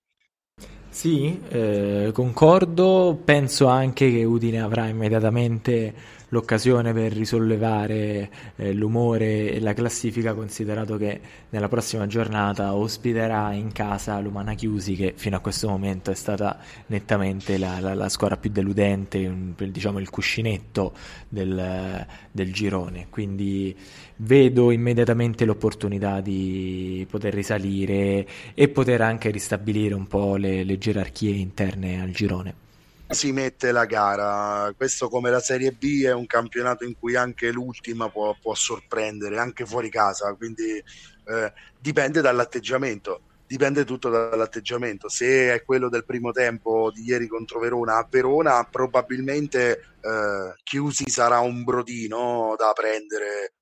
Sì, 0.89 1.41
eh, 1.49 2.09
concordo, 2.13 3.19
penso 3.23 3.67
anche 3.67 4.11
che 4.11 4.23
Udine 4.23 4.61
avrà 4.61 4.87
immediatamente 4.87 5.93
l'occasione 6.29 6.93
per 6.93 7.11
risollevare 7.13 8.29
eh, 8.55 8.73
l'umore 8.73 9.51
e 9.51 9.59
la 9.59 9.73
classifica, 9.73 10.33
considerato 10.33 10.97
che 10.97 11.19
nella 11.49 11.67
prossima 11.67 12.07
giornata 12.07 12.75
ospiterà 12.75 13.53
in 13.53 13.71
casa 13.71 14.19
l'Umana 14.19 14.53
Chiusi, 14.53 14.95
che 14.95 15.13
fino 15.15 15.35
a 15.35 15.39
questo 15.39 15.67
momento 15.67 16.11
è 16.11 16.15
stata 16.15 16.59
nettamente 16.87 17.57
la, 17.57 17.79
la, 17.79 17.93
la 17.93 18.09
squadra 18.09 18.37
più 18.37 18.49
deludente, 18.49 19.25
un, 19.27 19.53
diciamo 19.55 19.99
il 19.99 20.09
cuscinetto 20.09 20.93
del, 21.27 22.05
del 22.31 22.53
girone. 22.53 23.07
Quindi 23.09 23.75
vedo 24.17 24.71
immediatamente 24.71 25.45
l'opportunità 25.45 26.21
di 26.21 27.05
poter 27.09 27.33
risalire 27.33 28.27
e 28.53 28.67
poter 28.69 29.01
anche 29.01 29.29
ristabilire 29.29 29.93
un 29.93 30.07
po' 30.07 30.35
le, 30.35 30.63
le 30.63 30.77
gerarchie 30.77 31.31
interne 31.31 32.01
al 32.01 32.11
girone 32.11 32.67
si 33.09 33.31
mette 33.31 33.71
la 33.71 33.85
gara. 33.85 34.71
Questo 34.75 35.09
come 35.09 35.31
la 35.31 35.39
Serie 35.39 35.71
B 35.71 36.03
è 36.03 36.13
un 36.13 36.27
campionato 36.27 36.85
in 36.85 36.97
cui 36.97 37.15
anche 37.15 37.51
l'ultima 37.51 38.09
può, 38.09 38.35
può 38.39 38.53
sorprendere, 38.53 39.39
anche 39.39 39.65
fuori 39.65 39.89
casa, 39.89 40.33
quindi 40.35 40.77
eh, 40.77 41.53
dipende 41.79 42.21
dall'atteggiamento. 42.21 43.21
Dipende 43.47 43.83
tutto 43.83 44.09
dall'atteggiamento. 44.09 45.09
Se 45.09 45.51
è 45.55 45.63
quello 45.63 45.89
del 45.89 46.05
primo 46.05 46.31
tempo 46.31 46.91
di 46.93 47.03
ieri 47.03 47.25
contro 47.27 47.59
Verona, 47.59 47.97
a 47.97 48.07
Verona 48.07 48.63
probabilmente 48.69 49.95
eh, 50.01 50.53
Chiusi 50.61 51.09
sarà 51.09 51.39
un 51.39 51.63
brodino 51.63 52.53
da 52.59 52.71
prendere 52.73 53.55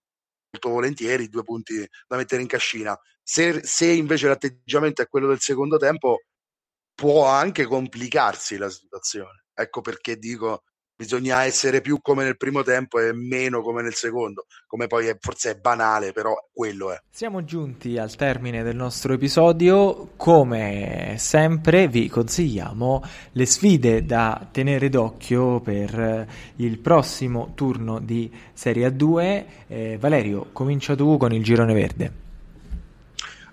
molto 0.51 0.69
volentieri, 0.69 1.29
due 1.29 1.43
punti 1.43 1.87
da 2.05 2.17
mettere 2.17 2.41
in 2.41 2.49
cascina. 2.49 2.99
Se, 3.23 3.61
se 3.63 3.85
invece 3.85 4.27
l'atteggiamento 4.27 5.01
è 5.01 5.07
quello 5.07 5.27
del 5.27 5.39
secondo 5.39 5.77
tempo, 5.77 6.19
può 6.97 7.27
anche 7.27 7.65
complicarsi 7.65 8.57
la 8.57 8.71
situazione. 8.71 9.43
Ecco 9.53 9.81
perché 9.81 10.17
dico 10.17 10.63
bisogna 10.97 11.43
essere 11.43 11.79
più 11.79 11.99
come 12.01 12.23
nel 12.23 12.37
primo 12.37 12.63
tempo 12.63 12.97
e 12.99 13.13
meno 13.13 13.61
come 13.61 13.83
nel 13.83 13.93
secondo, 13.93 14.47
come 14.65 14.87
poi 14.87 15.05
è, 15.05 15.17
forse 15.19 15.51
è 15.51 15.55
banale, 15.55 16.11
però 16.11 16.33
quello 16.51 16.91
è. 16.91 16.99
Siamo 17.11 17.43
giunti 17.43 17.99
al 17.99 18.15
termine 18.15 18.63
del 18.63 18.75
nostro 18.75 19.13
episodio, 19.13 20.13
come 20.15 21.13
sempre 21.19 21.87
vi 21.87 22.09
consigliamo 22.09 23.03
le 23.33 23.45
sfide 23.45 24.03
da 24.03 24.47
tenere 24.51 24.89
d'occhio 24.89 25.59
per 25.59 26.27
il 26.55 26.79
prossimo 26.79 27.51
turno 27.53 27.99
di 27.99 28.31
Serie 28.53 28.87
A2. 28.87 29.45
Eh, 29.67 29.97
Valerio, 29.99 30.47
comincia 30.51 30.95
tu 30.95 31.17
con 31.17 31.31
il 31.31 31.43
girone 31.43 31.75
verde. 31.75 32.25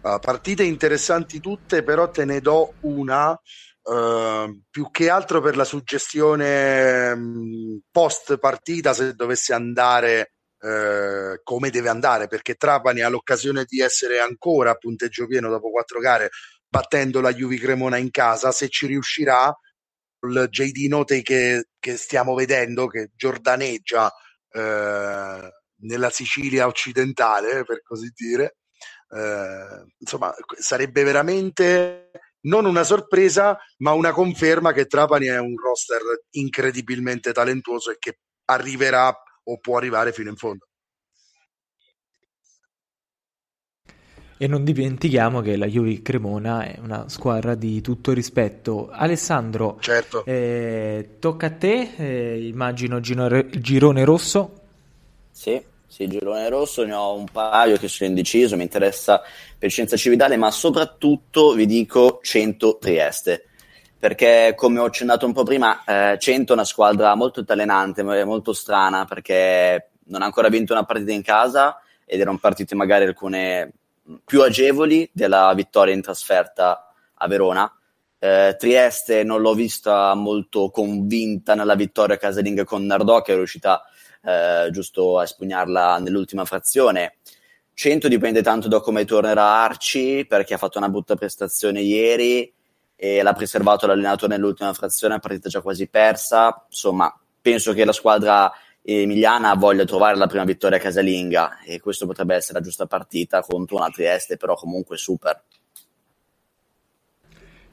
Uh, 0.04 0.18
partite 0.18 0.62
interessanti 0.62 1.40
tutte, 1.40 1.82
però 1.82 2.10
te 2.10 2.26
ne 2.26 2.40
do 2.40 2.74
una 2.80 3.38
Uh, 3.86 4.62
più 4.70 4.90
che 4.90 5.10
altro 5.10 5.42
per 5.42 5.56
la 5.56 5.64
suggestione 5.64 7.10
um, 7.12 7.82
post 7.90 8.38
partita 8.38 8.94
se 8.94 9.12
dovesse 9.12 9.52
andare 9.52 10.36
uh, 10.60 11.38
come 11.42 11.68
deve 11.68 11.90
andare 11.90 12.26
perché 12.26 12.54
Trapani 12.54 13.02
ha 13.02 13.10
l'occasione 13.10 13.66
di 13.66 13.82
essere 13.82 14.20
ancora 14.20 14.70
a 14.70 14.76
punteggio 14.76 15.26
pieno 15.26 15.50
dopo 15.50 15.70
quattro 15.70 16.00
gare 16.00 16.30
battendo 16.66 17.20
la 17.20 17.34
Juve 17.34 17.58
Cremona 17.58 17.98
in 17.98 18.10
casa. 18.10 18.52
Se 18.52 18.70
ci 18.70 18.86
riuscirà 18.86 19.54
il 20.20 20.46
JD 20.48 20.86
Note 20.88 21.20
che, 21.20 21.66
che 21.78 21.96
stiamo 21.98 22.32
vedendo 22.34 22.86
che 22.86 23.10
giordaneggia 23.14 24.06
uh, 24.06 25.46
nella 25.82 26.08
Sicilia 26.08 26.66
occidentale 26.66 27.64
per 27.64 27.82
così 27.82 28.10
dire 28.16 28.56
insomma 29.98 30.34
sarebbe 30.58 31.04
veramente 31.04 32.10
non 32.44 32.64
una 32.64 32.84
sorpresa, 32.84 33.58
ma 33.78 33.92
una 33.92 34.12
conferma 34.12 34.72
che 34.72 34.86
Trapani 34.86 35.26
è 35.26 35.38
un 35.38 35.54
roster 35.56 36.00
incredibilmente 36.30 37.32
talentuoso 37.32 37.90
e 37.90 37.96
che 37.98 38.18
arriverà 38.46 39.14
o 39.44 39.58
può 39.58 39.76
arrivare 39.76 40.12
fino 40.12 40.30
in 40.30 40.36
fondo. 40.36 40.66
E 44.36 44.48
non 44.48 44.64
dimentichiamo 44.64 45.40
che 45.40 45.56
la 45.56 45.66
Juve 45.66 46.02
Cremona 46.02 46.64
è 46.64 46.78
una 46.80 47.08
squadra 47.08 47.54
di 47.54 47.80
tutto 47.80 48.12
rispetto. 48.12 48.90
Alessandro, 48.90 49.78
certo. 49.80 50.24
eh, 50.24 51.16
tocca 51.20 51.46
a 51.46 51.50
te, 51.52 51.94
eh, 51.96 52.46
immagino 52.48 53.00
girone, 53.00 53.48
girone 53.60 54.04
rosso. 54.04 54.60
Sì, 55.30 55.62
sì, 55.94 56.08
girone 56.08 56.48
rosso, 56.48 56.84
ne 56.84 56.92
ho 56.92 57.14
un 57.14 57.26
paio 57.30 57.76
che 57.76 57.86
sono 57.86 58.08
indeciso, 58.08 58.56
mi 58.56 58.64
interessa 58.64 59.22
per 59.56 59.70
Scienza 59.70 59.96
Cividale, 59.96 60.36
ma 60.36 60.50
soprattutto 60.50 61.52
vi 61.52 61.66
dico 61.66 62.18
100 62.20 62.78
Trieste, 62.80 63.44
perché 63.96 64.54
come 64.56 64.80
ho 64.80 64.86
accennato 64.86 65.24
un 65.24 65.32
po' 65.32 65.44
prima, 65.44 65.84
eh, 65.84 66.18
100 66.18 66.50
è 66.50 66.56
una 66.56 66.64
squadra 66.64 67.14
molto 67.14 67.38
altalenante, 67.38 68.02
molto 68.02 68.52
strana, 68.52 69.04
perché 69.04 69.90
non 70.06 70.22
ha 70.22 70.24
ancora 70.24 70.48
vinto 70.48 70.72
una 70.72 70.82
partita 70.82 71.12
in 71.12 71.22
casa 71.22 71.78
ed 72.04 72.18
erano 72.18 72.38
partite 72.38 72.74
magari 72.74 73.04
alcune 73.04 73.72
più 74.24 74.42
agevoli 74.42 75.08
della 75.12 75.54
vittoria 75.54 75.94
in 75.94 76.02
trasferta 76.02 76.92
a 77.14 77.28
Verona. 77.28 77.72
Eh, 78.18 78.56
Trieste 78.58 79.22
non 79.22 79.40
l'ho 79.40 79.54
vista 79.54 80.12
molto 80.14 80.70
convinta 80.70 81.54
nella 81.54 81.76
vittoria 81.76 82.16
casalinga 82.16 82.64
con 82.64 82.84
Nardò, 82.84 83.22
che 83.22 83.32
è 83.32 83.36
riuscita 83.36 83.74
a 83.74 83.82
eh, 84.24 84.68
giusto 84.70 85.18
a 85.18 85.24
espugnarla 85.24 85.98
nell'ultima 85.98 86.44
frazione. 86.44 87.16
100 87.74 88.08
dipende 88.08 88.42
tanto 88.42 88.68
da 88.68 88.80
come 88.80 89.04
tornerà 89.04 89.62
Arci, 89.64 90.24
perché 90.28 90.54
ha 90.54 90.58
fatto 90.58 90.78
una 90.78 90.88
brutta 90.88 91.16
prestazione 91.16 91.80
ieri 91.80 92.52
e 92.96 93.22
l'ha 93.22 93.32
preservato 93.32 93.86
l'allenatore 93.86 94.36
nell'ultima 94.36 94.72
frazione, 94.72 95.18
partita 95.18 95.48
già 95.48 95.60
quasi 95.60 95.88
persa. 95.88 96.64
Insomma, 96.68 97.12
penso 97.40 97.72
che 97.72 97.84
la 97.84 97.92
squadra 97.92 98.50
emiliana 98.80 99.54
voglia 99.54 99.84
trovare 99.84 100.16
la 100.16 100.26
prima 100.26 100.44
vittoria 100.44 100.78
casalinga 100.78 101.60
e 101.64 101.80
questo 101.80 102.06
potrebbe 102.06 102.34
essere 102.36 102.58
la 102.58 102.64
giusta 102.64 102.86
partita 102.86 103.42
contro 103.42 103.76
una 103.76 103.88
Trieste, 103.88 104.36
però 104.36 104.54
comunque 104.54 104.96
super. 104.96 105.42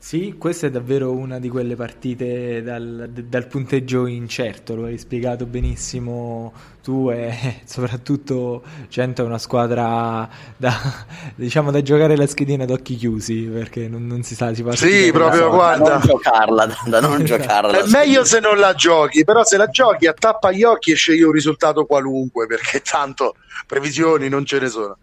Sì, 0.04 0.34
questa 0.36 0.66
è 0.66 0.72
davvero 0.72 1.12
una 1.12 1.38
di 1.38 1.48
quelle 1.48 1.76
partite 1.76 2.64
dal, 2.64 3.08
dal, 3.08 3.46
punteggio 3.46 4.08
incerto, 4.08 4.74
lo 4.74 4.86
hai 4.86 4.98
spiegato 4.98 5.46
benissimo 5.46 6.52
tu 6.82 7.12
e 7.12 7.62
soprattutto 7.66 8.64
Cento 8.90 9.22
è 9.22 9.26
una 9.26 9.38
squadra 9.38 10.28
da, 10.58 10.74
diciamo, 11.36 11.70
da 11.70 11.84
giocare 11.84 12.18
la 12.18 12.26
schedina 12.26 12.64
ad 12.64 12.72
occhi 12.72 12.96
chiusi 12.96 13.44
perché 13.44 13.88
non, 13.88 14.08
non 14.08 14.24
si 14.24 14.34
sa, 14.34 14.52
si 14.56 14.64
fa 14.64 14.76
Sì, 14.76 15.12
proprio 15.12 15.50
da, 15.50 15.56
guarda. 15.56 15.84
Da 15.84 15.98
non 15.98 16.08
giocarla, 16.08 16.66
da, 16.66 16.78
da 16.88 17.00
non 17.00 17.22
giocarla. 17.24 17.84
È 17.84 17.88
meglio 17.88 18.26
se 18.26 18.40
non 18.40 18.58
la 18.58 18.74
giochi, 18.74 19.24
però 19.24 19.44
se 19.44 19.56
la 19.56 19.68
giochi 19.68 20.08
a 20.08 20.14
tappa 20.14 20.52
gli 20.52 20.64
occhi 20.64 20.94
e 20.94 20.96
scegli 20.96 21.22
un 21.22 21.32
risultato 21.32 21.86
qualunque 21.86 22.48
perché 22.48 22.82
tanto 22.82 23.36
previsioni 23.68 24.30
non 24.30 24.46
ce 24.46 24.60
ne 24.60 24.68
sono. 24.68 24.98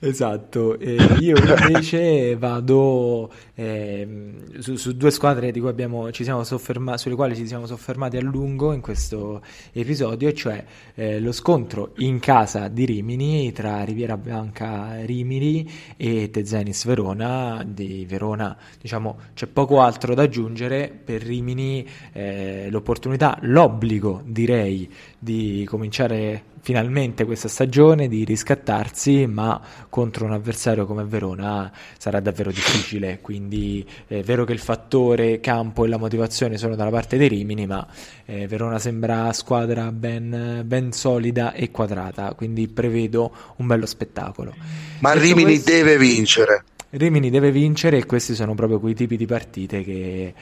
Esatto, 0.00 0.78
eh, 0.78 0.96
io 1.18 1.36
invece 1.36 2.34
vado 2.36 3.30
eh, 3.54 4.34
su, 4.58 4.74
su, 4.76 4.96
due 4.96 5.10
squadre 5.10 5.48
abbiamo, 5.48 6.10
sofferma- 6.42 6.96
sulle 6.96 7.14
quali 7.14 7.36
ci 7.36 7.46
siamo 7.46 7.66
soffermati 7.66 8.16
a 8.16 8.20
lungo 8.20 8.72
in 8.72 8.80
questo 8.80 9.42
episodio, 9.72 10.32
cioè 10.32 10.64
eh, 10.94 11.20
lo 11.20 11.30
scontro 11.30 11.92
in 11.98 12.18
casa 12.18 12.68
di 12.68 12.84
Rimini 12.84 13.52
tra 13.52 13.84
Riviera 13.84 14.16
Bianca 14.16 15.04
Rimini 15.04 15.70
e 15.96 16.30
Tezenis 16.30 16.84
Verona. 16.84 17.64
Di 17.66 18.04
Verona 18.08 18.56
diciamo, 18.80 19.18
c'è 19.34 19.46
poco 19.46 19.80
altro 19.80 20.14
da 20.14 20.22
aggiungere, 20.22 20.88
per 20.88 21.22
Rimini 21.22 21.86
eh, 22.12 22.68
l'opportunità, 22.70 23.38
l'obbligo 23.42 24.22
direi 24.24 24.90
di 25.18 25.64
cominciare 25.68 26.52
finalmente 26.64 27.26
questa 27.26 27.48
stagione 27.48 28.08
di 28.08 28.24
riscattarsi, 28.24 29.26
ma 29.26 29.60
contro 29.90 30.24
un 30.24 30.32
avversario 30.32 30.86
come 30.86 31.04
Verona 31.04 31.70
sarà 31.98 32.20
davvero 32.20 32.50
difficile. 32.50 33.20
Quindi 33.20 33.43
è 33.48 34.22
vero 34.22 34.44
che 34.44 34.52
il 34.52 34.58
fattore 34.58 35.40
campo 35.40 35.84
e 35.84 35.88
la 35.88 35.96
motivazione 35.96 36.56
sono 36.56 36.74
dalla 36.74 36.90
parte 36.90 37.16
dei 37.16 37.28
Rimini, 37.28 37.66
ma 37.66 37.86
eh, 38.24 38.46
Verona 38.46 38.78
sembra 38.78 39.32
squadra 39.32 39.90
ben, 39.92 40.62
ben, 40.64 40.92
solida 40.92 41.52
e 41.52 41.70
quadrata, 41.70 42.34
quindi 42.34 42.68
prevedo 42.68 43.32
un 43.56 43.66
bello 43.66 43.86
spettacolo. 43.86 44.54
Ma 45.00 45.12
Detto 45.12 45.24
Rimini 45.24 45.44
questo, 45.44 45.70
deve 45.70 45.98
vincere. 45.98 46.64
Rimini 46.90 47.30
deve 47.30 47.50
vincere 47.50 47.98
e 47.98 48.06
questi 48.06 48.34
sono 48.34 48.54
proprio 48.54 48.78
quei 48.78 48.94
tipi 48.94 49.16
di 49.16 49.26
partite 49.26 49.82
che 49.82 50.34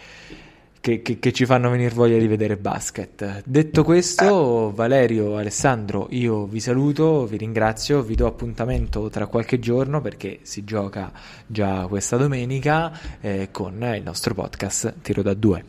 che, 0.82 1.00
che, 1.00 1.20
che, 1.20 1.32
ci 1.32 1.46
fanno 1.46 1.70
venire 1.70 1.94
voglia 1.94 2.18
di 2.18 2.26
vedere 2.26 2.56
basket. 2.56 3.44
Detto 3.46 3.84
questo, 3.84 4.72
Valerio, 4.74 5.36
Alessandro, 5.36 6.08
io 6.10 6.46
vi 6.46 6.58
saluto, 6.58 7.24
vi 7.24 7.36
ringrazio, 7.36 8.02
vi 8.02 8.16
do 8.16 8.26
appuntamento 8.26 9.08
tra 9.08 9.28
qualche 9.28 9.60
giorno 9.60 10.00
perché 10.00 10.40
si 10.42 10.64
gioca 10.64 11.12
già 11.46 11.86
questa 11.86 12.16
domenica 12.16 12.98
eh, 13.20 13.48
con 13.52 13.74
il 13.94 14.02
nostro 14.02 14.34
podcast 14.34 15.00
Tiro 15.02 15.22
da 15.22 15.34
due. 15.34 15.64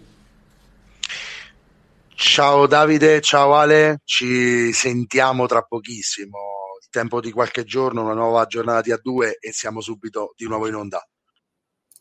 Ciao 2.16 2.66
Davide, 2.66 3.22
ciao 3.22 3.54
Ale, 3.54 4.00
ci 4.06 4.74
sentiamo 4.74 5.46
tra 5.46 5.62
pochissimo, 5.62 6.40
il 6.82 6.88
tempo 6.90 7.22
di 7.22 7.32
qualche 7.32 7.66
giorno, 7.66 8.02
una 8.02 8.16
nuova 8.16 8.46
giornata 8.48 8.82
di 8.82 8.92
A2 8.92 9.34
e 9.40 9.52
siamo 9.52 9.80
subito 9.80 10.34
di 10.36 10.48
nuovo 10.48 10.68
in 10.68 10.74
onda. 10.74 11.08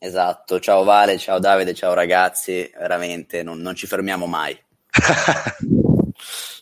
Esatto, 0.05 0.59
ciao 0.59 0.83
Vale, 0.83 1.17
ciao 1.17 1.39
Davide, 1.39 1.73
ciao 1.73 1.93
ragazzi, 1.93 2.69
veramente 2.77 3.41
non, 3.41 3.59
non 3.59 3.73
ci 3.73 3.87
fermiamo 3.87 4.25
mai. 4.25 4.53